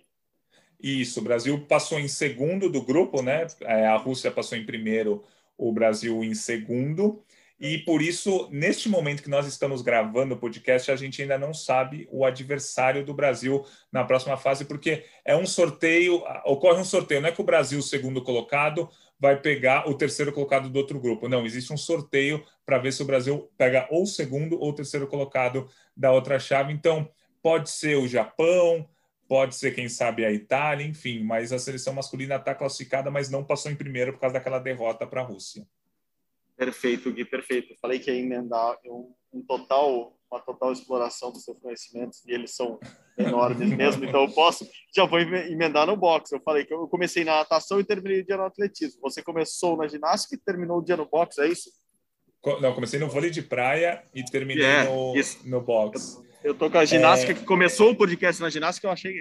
[0.81, 3.45] Isso, o Brasil passou em segundo do grupo, né?
[3.61, 5.23] É, a Rússia passou em primeiro,
[5.55, 7.23] o Brasil em segundo.
[7.59, 11.55] E por isso, neste momento que nós estamos gravando o podcast, a gente ainda não
[11.55, 17.19] sabe o adversário do Brasil na próxima fase, porque é um sorteio, ocorre um sorteio,
[17.19, 18.87] não é que o Brasil, segundo colocado,
[19.19, 21.27] vai pegar o terceiro colocado do outro grupo.
[21.27, 24.73] Não, existe um sorteio para ver se o Brasil pega ou o segundo ou o
[24.73, 26.71] terceiro colocado da outra chave.
[26.71, 27.09] Então,
[27.41, 28.87] pode ser o Japão,
[29.27, 33.43] pode ser, quem sabe, a Itália, enfim, mas a seleção masculina está classificada, mas não
[33.43, 35.65] passou em primeiro por causa daquela derrota para a Rússia.
[36.57, 37.75] Perfeito, Gui, perfeito.
[37.79, 42.55] Falei que ia emendar um, um total, uma total exploração dos seus conhecimentos e eles
[42.55, 42.79] são
[43.15, 46.33] enormes mesmo, então eu posso, já vou emendar no boxe.
[46.33, 48.99] Eu falei que eu comecei na natação e terminei o dia no atletismo.
[49.01, 51.69] Você começou na ginástica e terminou o dia no boxe, é isso?
[52.61, 55.13] Não, comecei no vôlei de praia e terminei é, no,
[55.45, 56.26] no boxe.
[56.47, 57.35] Eu tô com a ginástica é...
[57.35, 59.13] que começou o podcast na ginástica, eu achei,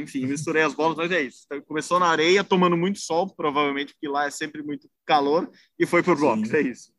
[0.00, 1.42] enfim, misturei as bolas, mas é isso.
[1.44, 5.84] Então, começou na areia, tomando muito sol, provavelmente, porque lá é sempre muito calor, e
[5.84, 6.92] foi pro box, é isso.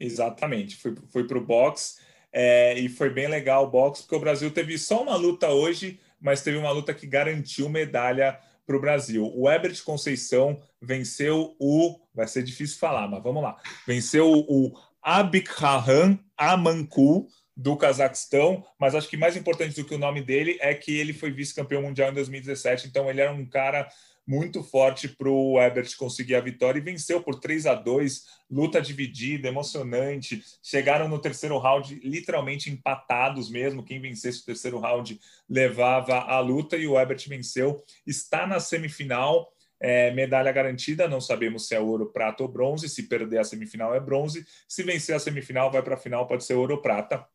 [0.00, 1.98] Exatamente, fui, fui pro box,
[2.32, 6.00] é, e foi bem legal o box, porque o Brasil teve só uma luta hoje,
[6.18, 9.30] mas teve uma luta que garantiu medalha para o Brasil.
[9.36, 12.00] O Ebert Conceição venceu o.
[12.14, 13.58] Vai ser difícil falar, mas vamos lá.
[13.86, 20.22] Venceu o Abikhahan Amanku do Cazaquistão, mas acho que mais importante do que o nome
[20.22, 23.88] dele é que ele foi vice-campeão mundial em 2017, então ele era um cara
[24.26, 28.80] muito forte para o Ebert conseguir a vitória e venceu por 3 a 2 luta
[28.80, 30.42] dividida, emocionante.
[30.62, 33.84] Chegaram no terceiro round literalmente empatados mesmo.
[33.84, 37.82] Quem vencesse o terceiro round levava a luta e o Ebert venceu.
[38.06, 39.52] Está na semifinal.
[39.80, 42.88] É, medalha garantida, não sabemos se é ouro, prata ou bronze.
[42.88, 44.46] Se perder a semifinal é bronze.
[44.66, 47.26] Se vencer a semifinal, vai para a final, pode ser ouro ou prata.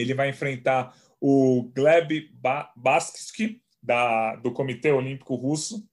[0.00, 2.30] Ele vai enfrentar o Gleb
[2.76, 5.88] Baskski, da, do Comitê Olímpico Russo,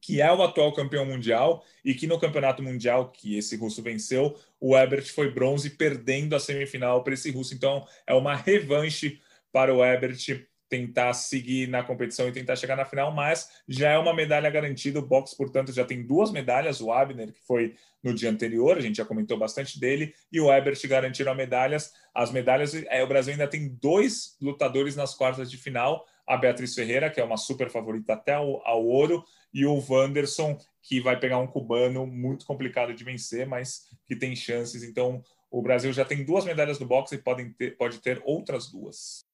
[0.00, 4.38] que é o atual campeão mundial e que no campeonato mundial que esse russo venceu,
[4.58, 7.54] o Ebert foi bronze, perdendo a semifinal para esse russo.
[7.54, 9.20] Então é uma revanche
[9.52, 13.98] para o Ebert tentar seguir na competição e tentar chegar na final, mas já é
[13.98, 14.98] uma medalha garantida.
[14.98, 16.80] O boxe, portanto, já tem duas medalhas.
[16.80, 20.52] O Abner, que foi no dia anterior, a gente já comentou bastante dele, e o
[20.52, 21.92] Ebert garantiram as medalhas.
[22.14, 26.74] As medalhas, é, o Brasil ainda tem dois lutadores nas quartas de final: a Beatriz
[26.74, 31.18] Ferreira, que é uma super favorita até ao, ao ouro, e o Wanderson, que vai
[31.18, 34.82] pegar um cubano muito complicado de vencer, mas que tem chances.
[34.82, 38.70] Então, o Brasil já tem duas medalhas no boxe e podem ter, pode ter outras
[38.70, 39.27] duas.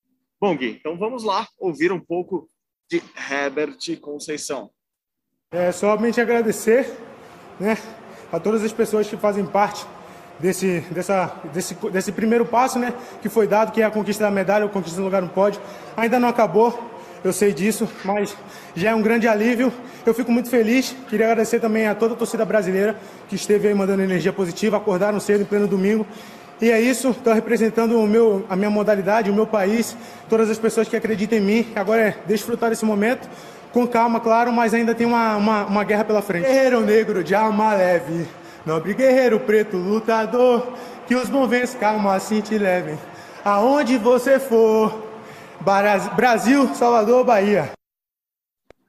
[0.45, 2.51] Bom, Gui, então vamos lá ouvir um pouco
[2.87, 4.69] de Herbert Conceição.
[5.51, 6.87] É somente agradecer
[7.59, 7.79] né,
[8.31, 9.87] a todas as pessoas que fazem parte
[10.39, 14.31] desse, dessa, desse, desse primeiro passo né, que foi dado, que é a conquista da
[14.31, 15.63] medalha, a conquista do lugar no pódio.
[15.97, 16.79] Ainda não acabou,
[17.25, 18.37] eu sei disso, mas
[18.77, 19.73] já é um grande alívio.
[20.05, 20.95] Eu fico muito feliz.
[21.09, 25.19] Queria agradecer também a toda a torcida brasileira que esteve aí mandando energia positiva, acordaram
[25.19, 26.07] cedo em pleno domingo
[26.61, 29.97] e é isso, estou representando o meu, a minha modalidade, o meu país,
[30.29, 31.73] todas as pessoas que acreditam em mim.
[31.75, 33.29] Agora é desfrutar desse momento,
[33.73, 36.47] com calma, claro, mas ainda tem uma, uma, uma guerra pela frente.
[36.47, 38.27] Guerreiro negro de alma leve,
[38.65, 40.73] nobre guerreiro preto lutador,
[41.07, 42.97] que os movimentos calma assim te levem.
[43.45, 45.05] Aonde você for,
[46.17, 47.73] Brasil, Salvador, Bahia.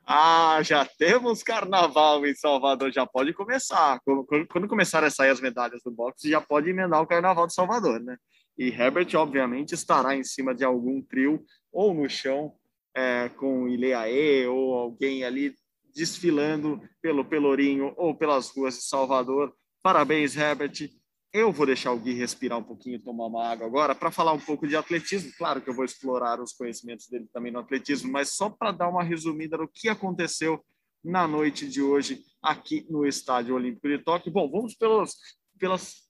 [0.08, 4.00] Ah, já temos carnaval em Salvador, já pode começar.
[4.06, 8.00] Quando, começarem a sair as medalhas do boxe, já pode emendar o carnaval de Salvador,
[8.00, 8.16] né?
[8.58, 12.54] E Herbert, obviamente, estará em cima de algum trio ou no chão
[12.96, 15.56] é, com Ileaê ou alguém ali
[15.94, 19.54] desfilando pelo Pelourinho ou pelas ruas de Salvador.
[19.82, 20.90] Parabéns, Herbert.
[21.38, 24.40] Eu vou deixar o Gui respirar um pouquinho, tomar uma água agora, para falar um
[24.40, 25.34] pouco de atletismo.
[25.38, 28.88] Claro que eu vou explorar os conhecimentos dele também no atletismo, mas só para dar
[28.88, 30.64] uma resumida do que aconteceu
[31.04, 34.32] na noite de hoje aqui no Estádio Olímpico de Tóquio.
[34.32, 35.18] Bom, vamos pelos,
[35.60, 36.06] pelas,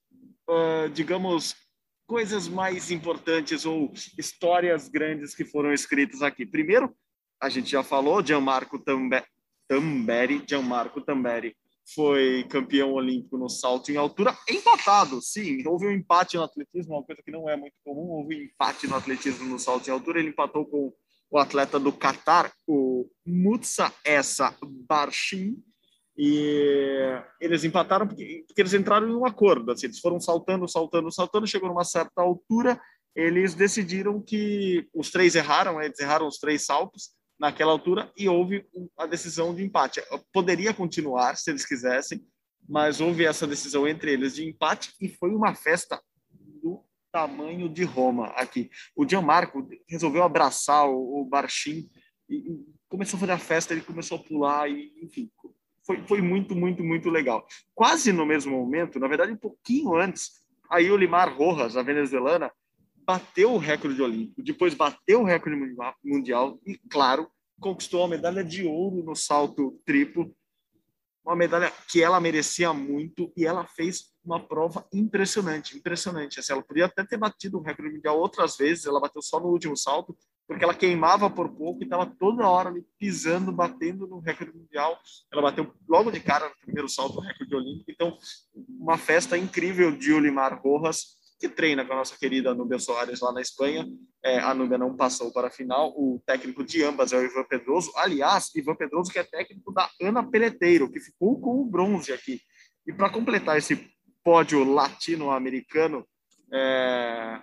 [0.47, 1.55] uh, digamos,
[2.05, 6.45] coisas mais importantes ou histórias grandes que foram escritas aqui.
[6.45, 6.95] Primeiro,
[7.41, 11.57] a gente já falou, Gianmarco Tamberi, Gianmarco Tamberi
[11.93, 15.65] foi campeão olímpico no salto em altura, empatado, sim.
[15.67, 18.09] Houve um empate no atletismo, uma coisa que não é muito comum.
[18.11, 20.19] Houve um empate no atletismo no salto em altura.
[20.19, 20.91] Ele empatou com
[21.29, 24.55] o atleta do Qatar, o Mutsa Essa
[24.87, 25.55] Barshin.
[26.17, 29.71] E eles empataram porque, porque, eles entraram em um acordo.
[29.71, 31.45] Assim, eles foram saltando, saltando, saltando.
[31.45, 32.81] Chegou numa certa altura,
[33.15, 38.65] eles decidiram que os três erraram, eles erraram os três saltos naquela altura e houve
[38.97, 40.01] a decisão de empate.
[40.33, 42.25] Poderia continuar se eles quisessem,
[42.67, 46.01] mas houve essa decisão entre eles de empate e foi uma festa
[46.61, 48.69] do tamanho de Roma aqui.
[48.95, 51.29] O Gianmarco resolveu abraçar o,
[52.29, 55.29] e, e, começou a fazer a festa, ele começou a pular e, enfim,
[55.85, 57.45] foi, foi muito, muito, muito legal.
[57.73, 62.51] Quase no mesmo momento, na verdade, um pouquinho antes, aí o Limar Rojas, a venezuelana,
[63.05, 65.59] bateu o recorde olímpico, depois bateu o recorde
[66.03, 70.35] mundial e, claro, conquistou a medalha de ouro no salto triplo,
[71.23, 76.39] uma medalha que ela merecia muito e ela fez uma prova impressionante, impressionante.
[76.39, 79.47] Assim, ela podia até ter batido o recorde mundial outras vezes, ela bateu só no
[79.47, 80.15] último salto,
[80.47, 84.99] porque ela queimava por pouco e estava toda hora ali pisando, batendo no recorde mundial.
[85.31, 87.91] Ela bateu logo de cara no primeiro salto o recorde olímpico.
[87.91, 88.15] Então,
[88.53, 93.31] uma festa incrível de Olimar Rojas, que treina com a nossa querida Nubia Soares lá
[93.31, 93.87] na Espanha.
[94.23, 95.89] É, a Nubia não passou para a final.
[95.95, 97.91] O técnico de ambas é o Ivan Pedroso.
[97.95, 102.39] Aliás, Ivan Pedroso que é técnico da Ana Peleteiro, que ficou com o bronze aqui.
[102.87, 103.89] E para completar esse
[104.23, 106.07] pódio latino-americano,
[106.53, 107.41] é,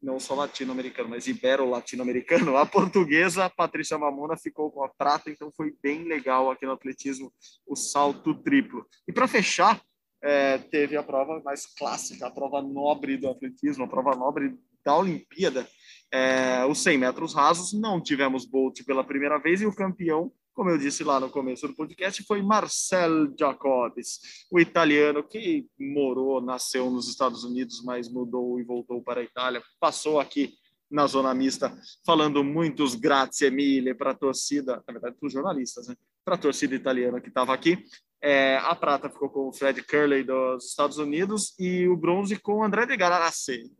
[0.00, 5.74] não só latino-americano, mas ibero-latino-americano, a portuguesa Patrícia Mamona ficou com a prata, então foi
[5.82, 7.32] bem legal aqui no atletismo
[7.66, 8.86] o salto triplo.
[9.08, 9.82] E para fechar,
[10.22, 14.96] é, teve a prova mais clássica, a prova nobre do atletismo, a prova nobre da
[14.96, 15.66] Olimpíada,
[16.12, 17.72] é, os 100 metros rasos.
[17.72, 21.68] Não tivemos Bolt pela primeira vez e o campeão, como eu disse lá no começo
[21.68, 28.58] do podcast, foi Marcel Jacobs, o italiano que morou, nasceu nos Estados Unidos, mas mudou
[28.58, 30.54] e voltou para a Itália, passou aqui
[30.90, 31.76] na zona mista,
[32.06, 35.96] falando muitos grazie mille para a torcida, na verdade, para os jornalistas, né?
[36.26, 37.78] Para a torcida italiana que estava aqui.
[38.20, 42.64] É, a prata ficou com o Fred Curley dos Estados Unidos e o bronze com
[42.64, 43.70] André de Grasse.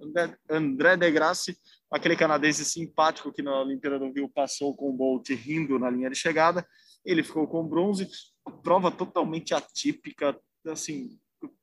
[0.49, 1.59] André de Grasse,
[1.91, 6.09] aquele canadense simpático que na Olimpíada do Rio passou com o Bolt rindo na linha
[6.09, 6.65] de chegada.
[7.05, 8.09] Ele ficou com bronze.
[8.63, 11.19] Prova totalmente atípica, assim,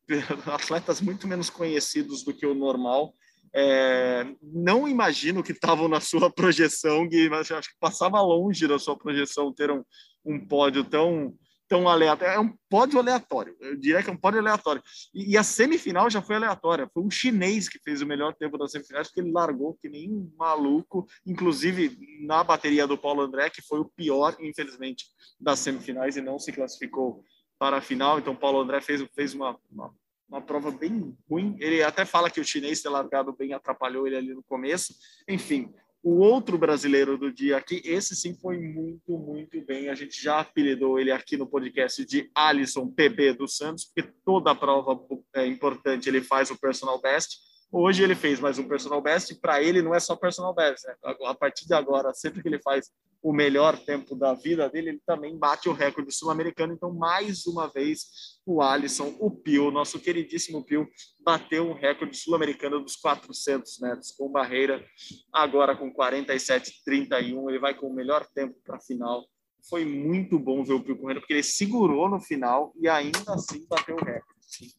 [0.52, 3.14] atletas muito menos conhecidos do que o normal.
[3.56, 8.80] É, não imagino que estavam na sua projeção, Gui, mas acho que passava longe da
[8.80, 9.84] sua projeção ter um,
[10.26, 11.36] um pódio tão
[11.74, 12.34] tão aleatório.
[12.34, 13.56] É um pódio aleatório.
[13.60, 14.84] Eu diria que é um pódio aleatório.
[15.12, 16.88] E, e, a semifinal já foi aleatória.
[16.94, 20.12] Foi um chinês que fez o melhor tempo da semifinal, porque ele largou que nem
[20.12, 25.06] um maluco, inclusive na bateria do Paulo André, que foi o pior, infelizmente,
[25.40, 27.24] das semifinais e não se classificou
[27.58, 28.20] para a final.
[28.20, 29.92] Então, Paulo André fez, fez uma, uma,
[30.30, 31.56] uma prova bem ruim.
[31.60, 34.94] Ele até fala que o chinês ter largado bem atrapalhou ele ali no começo.
[35.28, 39.88] Enfim, o outro brasileiro do dia aqui, esse sim foi muito, muito bem.
[39.88, 44.54] A gente já apelidou ele aqui no podcast de Alisson PB dos Santos, porque toda
[44.54, 45.00] prova
[45.34, 47.38] é importante ele faz o personal best.
[47.72, 50.94] Hoje ele fez mais um personal best, para ele não é só personal best, né?
[51.26, 52.92] A partir de agora, sempre que ele faz
[53.24, 56.74] o melhor tempo da vida dele, ele também bate o recorde sul-americano.
[56.74, 60.86] Então, mais uma vez, o Alisson, o Pio, nosso queridíssimo Pio,
[61.22, 64.86] bateu o recorde sul-americano dos 400 metros com barreira,
[65.32, 67.50] agora com 47,31.
[67.50, 69.26] Ele vai com o melhor tempo para a final.
[69.70, 73.66] Foi muito bom ver o Pio correndo, porque ele segurou no final e ainda assim
[73.70, 74.76] bateu o recorde.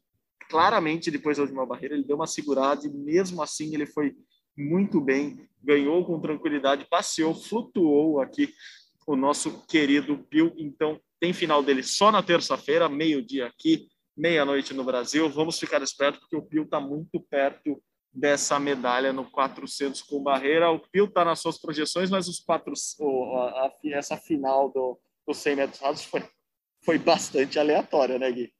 [0.50, 4.14] Claramente, depois da última barreira, ele deu uma segurada e mesmo assim ele foi
[4.56, 8.52] muito bem, ganhou com tranquilidade, passeou, flutuou aqui
[9.06, 10.52] o nosso querido Pio.
[10.56, 15.28] Então, tem final dele só na terça-feira, meio-dia aqui, meia-noite no Brasil.
[15.28, 20.70] Vamos ficar esperto, porque o Pio está muito perto dessa medalha no 400 com barreira.
[20.70, 22.72] O Pio está nas suas projeções, mas os quatro,
[23.92, 26.22] essa final do, do 100 metros rasos foi,
[26.84, 28.53] foi bastante aleatória, né, Gui?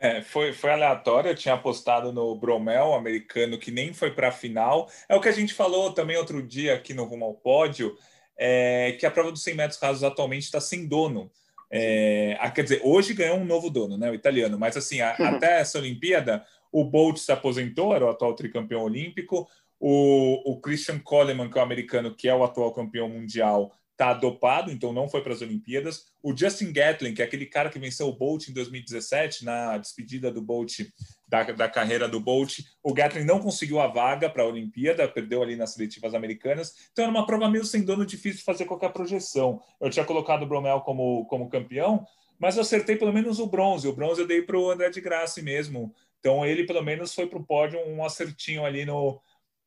[0.00, 4.32] É, foi, foi aleatório, eu tinha apostado no Bromel, americano, que nem foi para a
[4.32, 4.88] final.
[5.08, 7.96] É o que a gente falou também outro dia aqui no Rumo ao Pódio,
[8.36, 11.30] é, que a prova dos 100 metros rasos atualmente está sem dono.
[11.70, 15.60] É, quer dizer, hoje ganhou um novo dono, né, o italiano, mas assim, a, até
[15.60, 19.48] essa Olimpíada, o Bolt se aposentou, era o atual tricampeão olímpico,
[19.80, 24.14] o, o Christian Coleman, que é o americano, que é o atual campeão mundial, está
[24.14, 26.04] dopado, então não foi para as Olimpíadas.
[26.22, 30.30] O Justin Gatlin, que é aquele cara que venceu o Bolt em 2017, na despedida
[30.30, 30.82] do Bolt,
[31.26, 35.42] da, da carreira do Bolt, o Gatlin não conseguiu a vaga para a Olimpíada, perdeu
[35.42, 36.72] ali nas seletivas americanas.
[36.92, 39.60] Então era uma prova meio sem dono, difícil de fazer qualquer projeção.
[39.80, 42.06] Eu tinha colocado o Bromel como, como campeão,
[42.38, 43.88] mas eu acertei pelo menos o bronze.
[43.88, 45.92] O bronze eu dei para o André de Graça mesmo.
[46.20, 49.20] Então ele pelo menos foi para o pódio um acertinho ali no,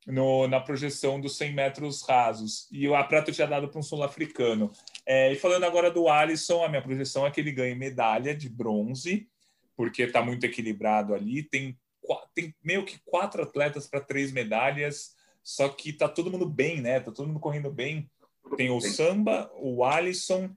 [0.07, 2.67] no, na projeção dos 100 metros rasos.
[2.71, 4.71] E a prata eu tinha dado para um sul-africano.
[5.05, 8.49] É, e falando agora do Alisson, a minha projeção é que ele ganhe medalha de
[8.49, 9.27] bronze,
[9.75, 11.43] porque está muito equilibrado ali.
[11.43, 11.77] Tem,
[12.33, 16.97] tem meio que quatro atletas para três medalhas, só que está todo mundo bem, né?
[16.97, 18.09] Está todo mundo correndo bem.
[18.57, 20.49] Tem o samba, o Alisson,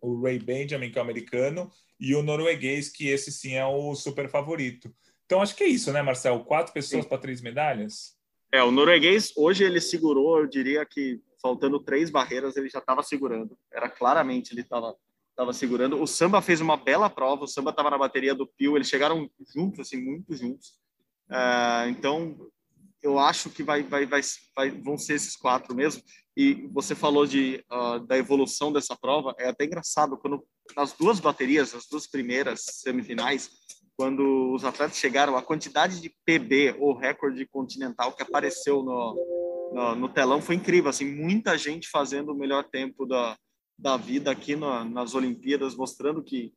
[0.00, 3.94] o Ray Benjamin, que é o americano, e o norueguês, que esse sim é o
[3.94, 4.92] super favorito.
[5.26, 6.40] Então acho que é isso, né, Marcel?
[6.44, 8.18] Quatro pessoas para três medalhas?
[8.52, 13.02] É, o norueguês hoje ele segurou, eu diria que faltando três barreiras ele já estava
[13.02, 13.56] segurando.
[13.72, 14.96] Era claramente ele estava
[15.40, 16.00] tava segurando.
[16.00, 19.30] O Samba fez uma bela prova, o Samba estava na bateria do Pio, eles chegaram
[19.54, 20.78] juntos, assim, muito juntos.
[21.30, 22.50] Uh, então,
[23.02, 24.20] eu acho que vai, vai, vai,
[24.54, 26.02] vai, vão ser esses quatro mesmo.
[26.36, 30.44] E você falou de, uh, da evolução dessa prova, é até engraçado, quando
[30.76, 33.50] nas duas baterias, as duas primeiras semifinais,
[34.00, 39.94] quando os atletas chegaram, a quantidade de PB, ou recorde continental, que apareceu no, no,
[39.94, 40.88] no telão foi incrível.
[40.88, 43.36] Assim, muita gente fazendo o melhor tempo da,
[43.78, 46.50] da vida aqui nas Olimpíadas, mostrando que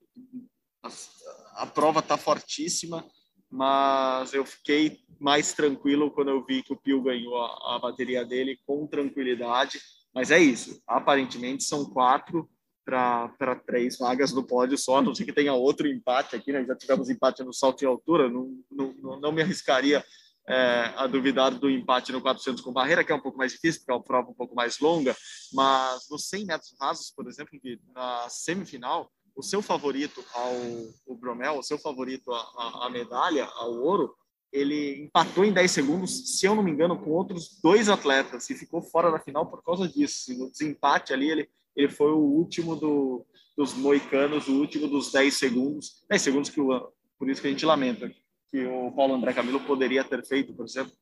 [0.82, 3.06] a, a prova está fortíssima,
[3.51, 8.23] mas eu fiquei mais tranquilo quando eu vi que o Pio ganhou a, a bateria
[8.23, 9.82] dele com tranquilidade.
[10.15, 12.49] Mas é isso, aparentemente são quatro
[12.85, 16.65] para três vagas no pódio só, a não ser que tenha outro empate aqui, né?
[16.65, 20.03] Já tivemos empate no salto em altura, não, não, não me arriscaria
[20.47, 23.81] é, a duvidar do empate no 400 com barreira, que é um pouco mais difícil,
[23.81, 25.15] porque é uma prova um pouco mais longa,
[25.53, 27.57] mas nos 100 metros rasos, por exemplo,
[27.95, 34.15] na semifinal, o seu favorito ao Bromel, o seu favorito à, medalha, ao ouro,
[34.51, 38.55] ele empatou em 10 segundos, se eu não me engano, com outros dois atletas e
[38.55, 40.31] ficou fora da final por causa disso.
[40.37, 43.25] No desempate ali, ele, ele foi o último do,
[43.57, 46.05] dos moicanos, o último dos 10 segundos.
[46.09, 48.12] 10 segundos que o, por isso que a gente lamenta
[48.53, 50.93] que o Paulo André Camilo poderia ter feito, por exemplo.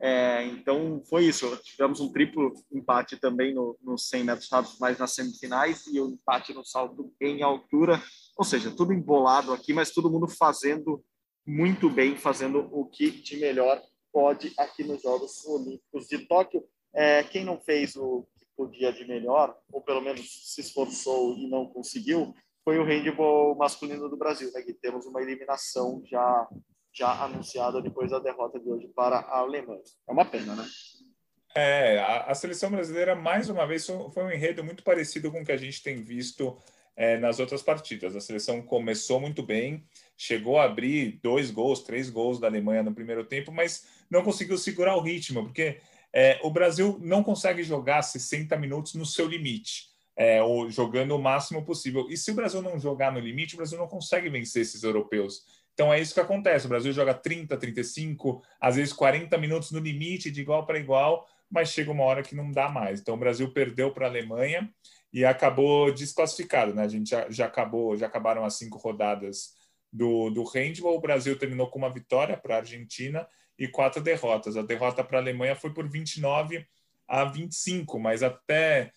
[0.00, 1.56] É, então foi isso.
[1.62, 6.06] Tivemos um triplo empate também no, nos 100 metros rasos, mais nas semifinais e o
[6.06, 8.02] um empate no salto em altura.
[8.36, 11.02] Ou seja, tudo embolado aqui, mas todo mundo fazendo
[11.46, 13.80] muito bem, fazendo o que de melhor
[14.12, 16.64] pode aqui nos Jogos Olímpicos de Tóquio.
[16.92, 21.66] É, quem não fez o podia de melhor, ou pelo menos se esforçou e não
[21.66, 24.62] conseguiu, foi o handball masculino do Brasil, né?
[24.62, 26.48] Que temos uma eliminação já
[26.92, 29.82] já anunciada depois da derrota de hoje para a Alemanha.
[30.08, 30.66] É uma pena, né?
[31.54, 35.44] É, a, a seleção brasileira, mais uma vez, foi um enredo muito parecido com o
[35.44, 36.56] que a gente tem visto
[36.96, 38.16] é, nas outras partidas.
[38.16, 39.84] A seleção começou muito bem,
[40.16, 44.56] chegou a abrir dois gols, três gols da Alemanha no primeiro tempo, mas não conseguiu
[44.56, 45.78] segurar o ritmo, porque
[46.18, 49.94] é, o Brasil não consegue jogar 60 minutos no seu limite.
[50.18, 52.06] É, ou jogando o máximo possível.
[52.08, 55.42] E se o Brasil não jogar no limite, o Brasil não consegue vencer esses europeus.
[55.74, 56.64] Então é isso que acontece.
[56.64, 61.28] O Brasil joga 30, 35, às vezes 40 minutos no limite, de igual para igual,
[61.50, 62.98] mas chega uma hora que não dá mais.
[62.98, 64.72] Então o Brasil perdeu para a Alemanha
[65.12, 66.84] e acabou desclassificado, né?
[66.84, 69.50] A gente já, já acabou, já acabaram as cinco rodadas
[69.92, 70.96] do, do handball.
[70.96, 74.56] O Brasil terminou com uma vitória para a Argentina e quatro derrotas.
[74.56, 76.66] A derrota para a Alemanha foi por 29
[77.08, 78.92] a 25, mas até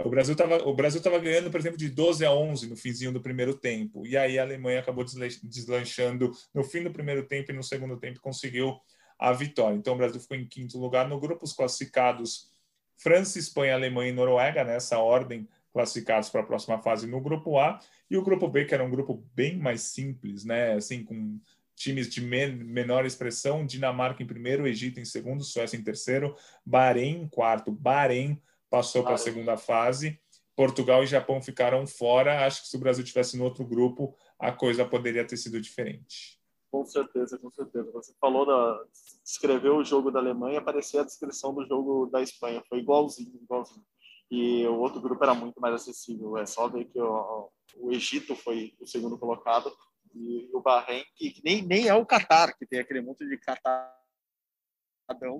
[0.00, 3.12] o Brasil estava o Brasil tava ganhando, por exemplo, de 12 a 11 no finzinho
[3.12, 4.06] do primeiro tempo.
[4.06, 8.20] E aí a Alemanha acabou deslanchando no fim do primeiro tempo e no segundo tempo
[8.20, 8.80] conseguiu
[9.18, 9.76] a vitória.
[9.76, 12.52] Então o Brasil ficou em quinto lugar no grupo, os classificados
[12.96, 17.78] França, Espanha, Alemanha e Noruega, nessa ordem, classificados para a próxima fase no grupo A.
[18.10, 20.74] E o grupo B, que era um grupo bem mais simples, né?
[20.74, 21.40] Assim, com
[21.74, 27.28] times de menor expressão, Dinamarca em primeiro, Egito em segundo, Suécia em terceiro, Bahrein em
[27.28, 30.18] quarto, Bahrein passou para a segunda fase.
[30.56, 32.46] Portugal e Japão ficaram fora.
[32.46, 36.40] Acho que se o Brasil tivesse no outro grupo, a coisa poderia ter sido diferente.
[36.70, 37.90] Com certeza, com certeza.
[37.92, 38.84] Você falou da
[39.22, 42.62] descreveu o jogo da Alemanha, parecia a descrição do jogo da Espanha.
[42.68, 43.84] Foi igualzinho, igualzinho.
[44.30, 46.36] E o outro grupo era muito mais acessível.
[46.36, 49.72] É só ver que o, o Egito foi o segundo colocado
[50.14, 53.92] e o Bahrein, que nem, nem é o Catar, que tem aquele monte de catadão,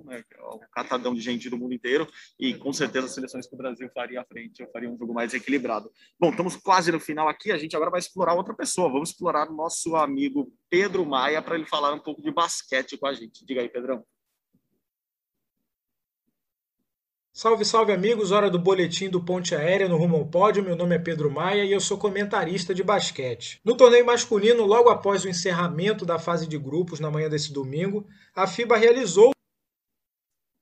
[0.03, 0.23] né?
[0.31, 2.07] É o catadão de gente do mundo inteiro,
[2.39, 5.13] e com certeza as seleções que o Brasil faria à frente, eu faria um jogo
[5.13, 5.91] mais equilibrado.
[6.19, 9.49] Bom, estamos quase no final aqui, a gente agora vai explorar outra pessoa, vamos explorar
[9.49, 13.45] o nosso amigo Pedro Maia para ele falar um pouco de basquete com a gente.
[13.45, 14.05] Diga aí, Pedrão.
[17.37, 20.63] Salve, salve amigos, hora do boletim do Ponte Aérea no Rumo ao Pódio.
[20.63, 23.59] Meu nome é Pedro Maia e eu sou comentarista de basquete.
[23.61, 28.07] No torneio masculino, logo após o encerramento da fase de grupos na manhã desse domingo,
[28.33, 29.31] a FIBA realizou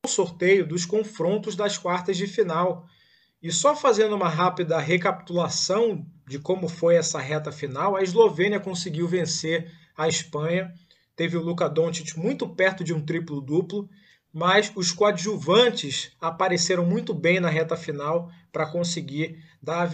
[0.07, 2.87] sorteio dos confrontos das quartas de final.
[3.39, 9.07] E só fazendo uma rápida recapitulação de como foi essa reta final, a Eslovênia conseguiu
[9.07, 10.73] vencer a Espanha.
[11.15, 13.87] Teve o Luka Doncic muito perto de um triplo-duplo,
[14.33, 19.85] mas os coadjuvantes apareceram muito bem na reta final para conseguir dar a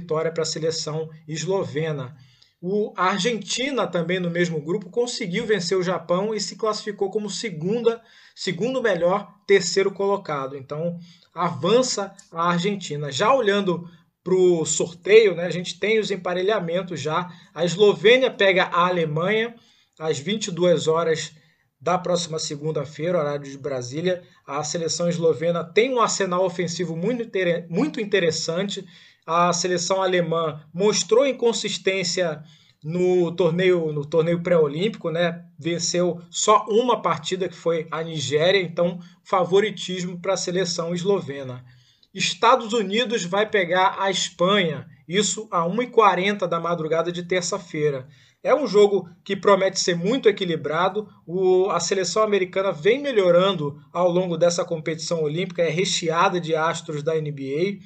[0.00, 2.16] vitória para a seleção eslovena.
[2.62, 7.28] O, a Argentina, também no mesmo grupo, conseguiu vencer o Japão e se classificou como
[7.28, 8.02] segunda,
[8.34, 10.56] segundo melhor, terceiro colocado.
[10.56, 10.98] Então,
[11.34, 13.12] avança a Argentina.
[13.12, 13.88] Já olhando
[14.22, 17.30] para o sorteio, né, a gente tem os emparelhamentos já.
[17.54, 19.54] A Eslovênia pega a Alemanha
[19.98, 21.32] às 22 horas
[21.80, 24.22] da próxima segunda-feira, horário de Brasília.
[24.46, 28.84] A seleção eslovena tem um arsenal ofensivo muito, interessante.
[29.26, 32.42] A seleção alemã mostrou inconsistência
[32.82, 35.44] no torneio no torneio pré-olímpico, né?
[35.58, 41.64] Venceu só uma partida que foi a Nigéria, então favoritismo para a seleção eslovena.
[42.12, 48.08] Estados Unidos vai pegar a Espanha, isso a 1h40 da madrugada de terça-feira.
[48.42, 51.06] É um jogo que promete ser muito equilibrado.
[51.26, 57.02] O, a seleção americana vem melhorando ao longo dessa competição olímpica, é recheada de astros
[57.02, 57.78] da NBA.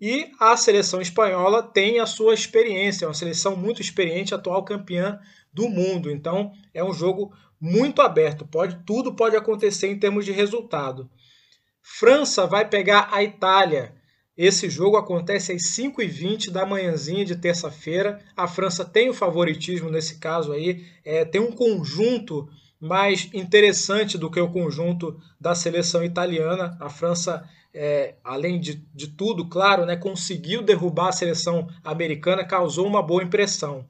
[0.00, 5.18] E a seleção espanhola tem a sua experiência, é uma seleção muito experiente, atual campeã
[5.52, 6.10] do mundo.
[6.10, 11.08] Então é um jogo muito aberto, pode tudo pode acontecer em termos de resultado.
[11.80, 13.94] França vai pegar a Itália.
[14.36, 18.20] Esse jogo acontece às 5h20 da manhãzinha de terça-feira.
[18.36, 22.46] A França tem o favoritismo nesse caso aí, é, tem um conjunto
[22.78, 26.76] mais interessante do que o conjunto da seleção italiana.
[26.78, 32.86] A França, é, além de, de tudo, claro, né, conseguiu derrubar a seleção americana, causou
[32.86, 33.88] uma boa impressão.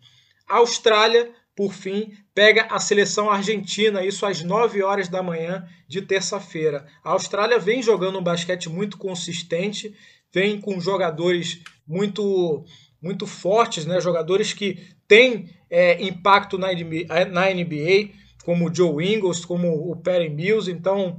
[0.49, 6.03] A Austrália, por fim, pega a seleção argentina, isso às 9 horas da manhã de
[6.03, 6.87] terça-feira.
[7.03, 9.93] A Austrália vem jogando um basquete muito consistente
[10.33, 12.65] vem com jogadores muito
[13.01, 14.01] muito fortes, né?
[14.01, 18.11] jogadores que têm é, impacto na NBA, na NBA,
[18.45, 20.71] como o Joe Ingles, como o Perry Mills.
[20.71, 21.17] Então,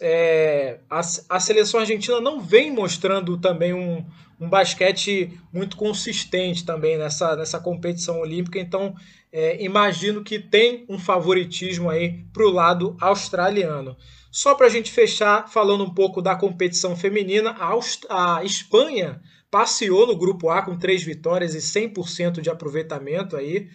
[0.00, 4.04] é, a, a seleção argentina não vem mostrando também um,
[4.40, 8.58] um basquete muito consistente também nessa, nessa competição olímpica.
[8.58, 8.94] Então,
[9.32, 13.96] é, imagino que tem um favoritismo aí para o lado australiano.
[14.30, 19.20] Só para a gente fechar, falando um pouco da competição feminina, a, a Espanha
[19.50, 23.68] passeou no grupo A com três vitórias e 100% de aproveitamento aí.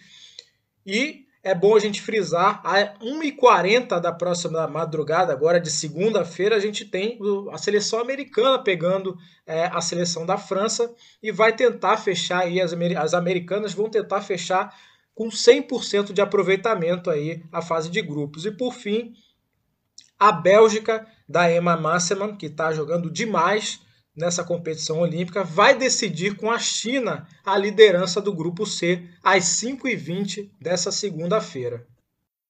[0.86, 6.58] E é bom a gente frisar, a 1h40 da próxima madrugada, agora de segunda-feira, a
[6.58, 7.18] gente tem
[7.52, 9.14] a seleção americana pegando
[9.46, 10.90] é, a seleção da França
[11.22, 14.74] e vai tentar fechar aí, as, as americanas vão tentar fechar
[15.14, 18.46] com 100% de aproveitamento aí a fase de grupos.
[18.46, 19.12] E por fim,
[20.18, 23.80] a Bélgica, da Emma Masseman, que está jogando demais
[24.16, 30.50] nessa competição olímpica, vai decidir com a China a liderança do grupo C às 5h20
[30.60, 31.86] dessa segunda-feira.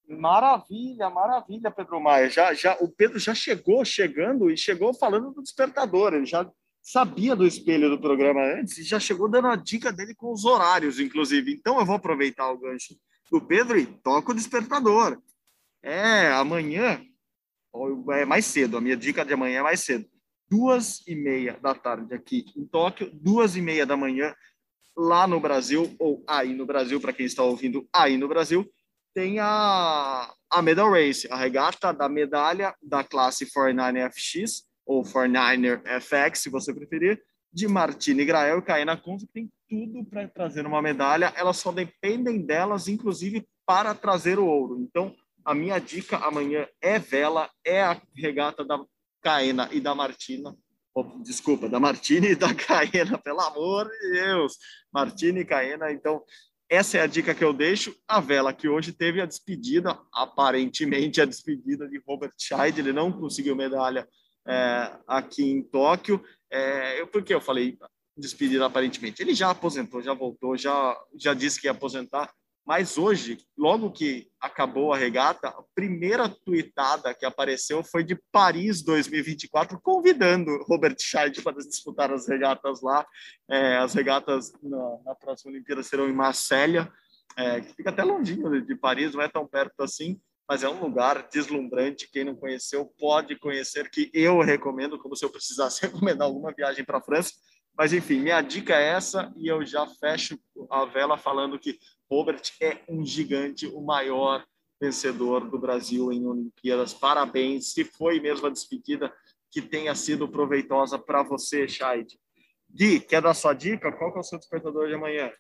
[0.07, 2.29] Maravilha, maravilha, Pedro Maia.
[2.29, 6.13] Já, já, o Pedro já chegou chegando e chegou falando do despertador.
[6.13, 6.47] Ele já
[6.83, 10.45] sabia do espelho do programa antes e já chegou dando a dica dele com os
[10.45, 11.53] horários, inclusive.
[11.55, 12.95] Então eu vou aproveitar o gancho
[13.31, 15.19] do Pedro e toco o despertador.
[15.83, 17.01] É, amanhã
[18.13, 20.07] é mais cedo, a minha dica de amanhã é mais cedo.
[20.49, 24.35] Duas e meia da tarde aqui em Tóquio, duas e meia da manhã
[24.97, 28.65] lá no Brasil, ou aí no Brasil, para quem está ouvindo aí no Brasil,
[29.15, 36.41] tem a, a Medal Race, a regata da medalha da classe 49FX, ou 49er FX,
[36.41, 37.23] se você preferir,
[37.53, 41.71] de Martini Grael e Caena Conza, que tem tudo para trazer uma medalha, elas só
[41.71, 44.81] dependem delas, inclusive, para trazer o ouro.
[44.81, 45.15] Então,
[45.45, 48.83] a minha dica amanhã é vela, é a regata da
[49.23, 50.57] Caena e da Martina.
[50.95, 54.57] Oh, desculpa, da Martini e da Caena, pelo amor de Deus.
[54.93, 56.23] Martini e Caena, então
[56.69, 57.95] essa é a dica que eu deixo.
[58.09, 63.13] A vela que hoje teve a despedida, aparentemente a despedida de Robert Scheid, ele não
[63.13, 64.09] conseguiu medalha
[64.47, 66.23] é, aqui em Tóquio.
[66.51, 67.77] É, eu, por que eu falei
[68.17, 69.21] despedida aparentemente?
[69.21, 72.33] Ele já aposentou, já voltou, já, já disse que ia aposentar.
[72.67, 78.83] Mas hoje, logo que acabou a regata, a primeira tweetada que apareceu foi de Paris
[78.83, 83.07] 2024, convidando Robert Scheid para disputar as regatas lá.
[83.51, 86.91] É, as regatas na, na, próxima Olimpíada serão em Marselha,
[87.37, 90.69] é, que fica até longinho de, de Paris, não é tão perto assim, mas é
[90.69, 92.09] um lugar deslumbrante.
[92.11, 96.83] Quem não conheceu pode conhecer, que eu recomendo, como se eu precisasse recomendar alguma viagem
[96.83, 97.33] para a França.
[97.77, 100.39] Mas enfim, minha dica é essa e eu já fecho
[100.71, 101.79] a vela falando que
[102.11, 104.45] Robert é um gigante, o maior
[104.81, 106.93] vencedor do Brasil em Olimpíadas.
[106.93, 107.73] Parabéns.
[107.73, 109.13] Se foi mesmo a despedida,
[109.51, 112.19] que tenha sido proveitosa para você, Shaid.
[112.71, 113.93] Gui, quer dar sua dica?
[113.93, 115.31] Qual é o seu despertador de amanhã?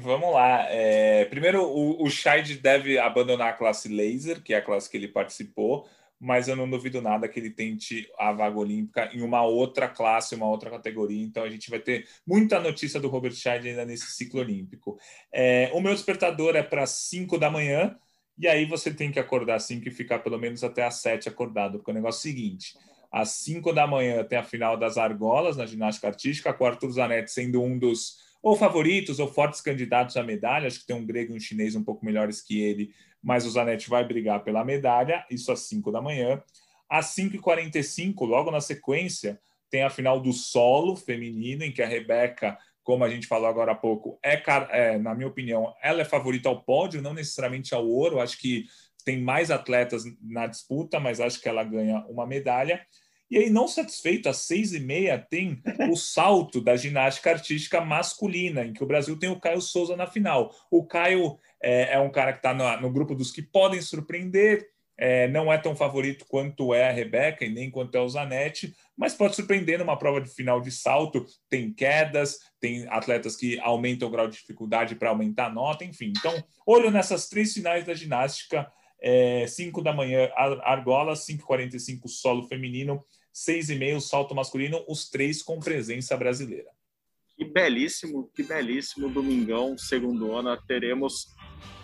[0.00, 0.62] Vamos lá.
[0.70, 2.08] É, primeiro, o, o
[2.62, 5.86] deve abandonar a classe laser, que é a classe que ele participou,
[6.18, 10.34] mas eu não duvido nada que ele tente a vaga olímpica em uma outra classe,
[10.34, 11.22] uma outra categoria.
[11.22, 14.98] Então a gente vai ter muita notícia do Robert Scheid ainda nesse ciclo olímpico.
[15.32, 17.96] É, o meu despertador é para 5 da manhã,
[18.38, 21.78] e aí você tem que acordar 5 e ficar pelo menos até às 7 acordado,
[21.78, 22.74] porque o negócio é o seguinte.
[23.10, 26.90] Às 5 da manhã tem a final das argolas na ginástica artística, com o Arthur
[26.90, 30.66] Zanetti sendo um dos ou favoritos ou fortes candidatos à medalha.
[30.66, 32.92] Acho que tem um grego e um chinês um pouco melhores que ele,
[33.26, 36.40] mas o Zanetti vai brigar pela medalha, isso às 5 da manhã.
[36.88, 42.56] Às 5h45, logo na sequência, tem a final do solo feminino, em que a Rebeca,
[42.84, 46.48] como a gente falou agora há pouco, é, é na minha opinião, ela é favorita
[46.48, 48.20] ao pódio, não necessariamente ao ouro.
[48.20, 48.66] Acho que
[49.04, 52.86] tem mais atletas na disputa, mas acho que ela ganha uma medalha.
[53.30, 55.60] E aí, não satisfeito, às seis e meia tem
[55.90, 60.06] o salto da ginástica artística masculina, em que o Brasil tem o Caio Souza na
[60.06, 60.54] final.
[60.70, 64.64] O Caio é, é um cara que está no, no, grupo dos que podem surpreender,
[64.98, 68.74] é, não é tão favorito quanto é a Rebeca e nem quanto é o Zanetti,
[68.96, 71.26] mas pode surpreender numa prova de final de salto.
[71.50, 76.12] Tem quedas, tem atletas que aumentam o grau de dificuldade para aumentar a nota, enfim.
[76.16, 76.32] Então,
[76.66, 78.70] olho nessas três finais da ginástica.
[79.00, 85.42] É, 5 da manhã, argola, 5h45 solo feminino, seis e meio salto masculino, os três
[85.42, 86.70] com presença brasileira.
[87.36, 91.34] Que belíssimo, que belíssimo domingão, segundona, teremos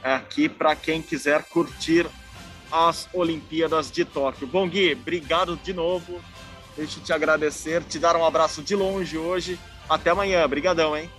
[0.03, 2.07] aqui para quem quiser curtir
[2.71, 4.47] as Olimpíadas de Tóquio.
[4.47, 6.25] Bom, Gui, obrigado de novo.
[6.75, 9.61] Deixa eu te agradecer, te dar um abraço de longe hoje.
[9.91, 11.11] Até amanhã, brigadão, hein?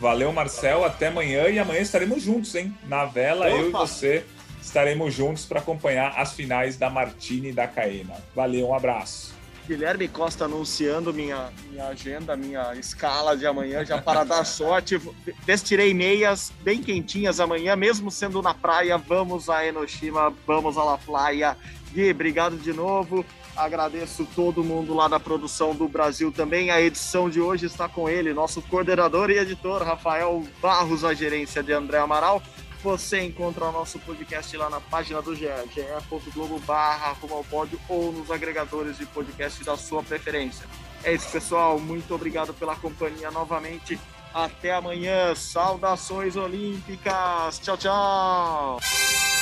[0.00, 0.82] Valeu, Marcel.
[0.82, 2.74] Até amanhã e amanhã estaremos juntos, hein?
[2.88, 3.56] Na vela, Opa.
[3.56, 4.24] eu e você
[4.62, 8.14] estaremos juntos para acompanhar as finais da Martini e da Caena.
[8.34, 9.38] Valeu, um abraço.
[9.68, 15.00] Guilherme Costa anunciando minha, minha agenda, minha escala de amanhã, já para dar sorte.
[15.46, 18.96] Vestirei meias bem quentinhas amanhã, mesmo sendo na praia.
[18.96, 21.56] Vamos a Enoshima, vamos à La Playa.
[21.92, 23.24] Gui, obrigado de novo.
[23.60, 26.70] Agradeço todo mundo lá da produção do Brasil também.
[26.70, 31.62] A edição de hoje está com ele, nosso coordenador e editor, Rafael Barros, a gerência
[31.62, 32.42] de André Amaral.
[32.82, 35.44] Você encontra o nosso podcast lá na página do GE,
[35.74, 37.14] ge.globo barra
[37.50, 40.66] pódio ou nos agregadores de podcast da sua preferência.
[41.04, 41.78] É isso, pessoal.
[41.78, 44.00] Muito obrigado pela companhia novamente.
[44.32, 45.34] Até amanhã.
[45.34, 47.58] Saudações olímpicas.
[47.58, 49.39] Tchau, tchau.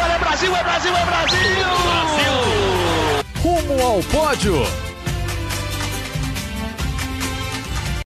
[0.00, 1.38] É Brasil, é Brasil, é Brasil!
[1.82, 2.32] Brasil!
[3.42, 4.87] Rumo ao pódio.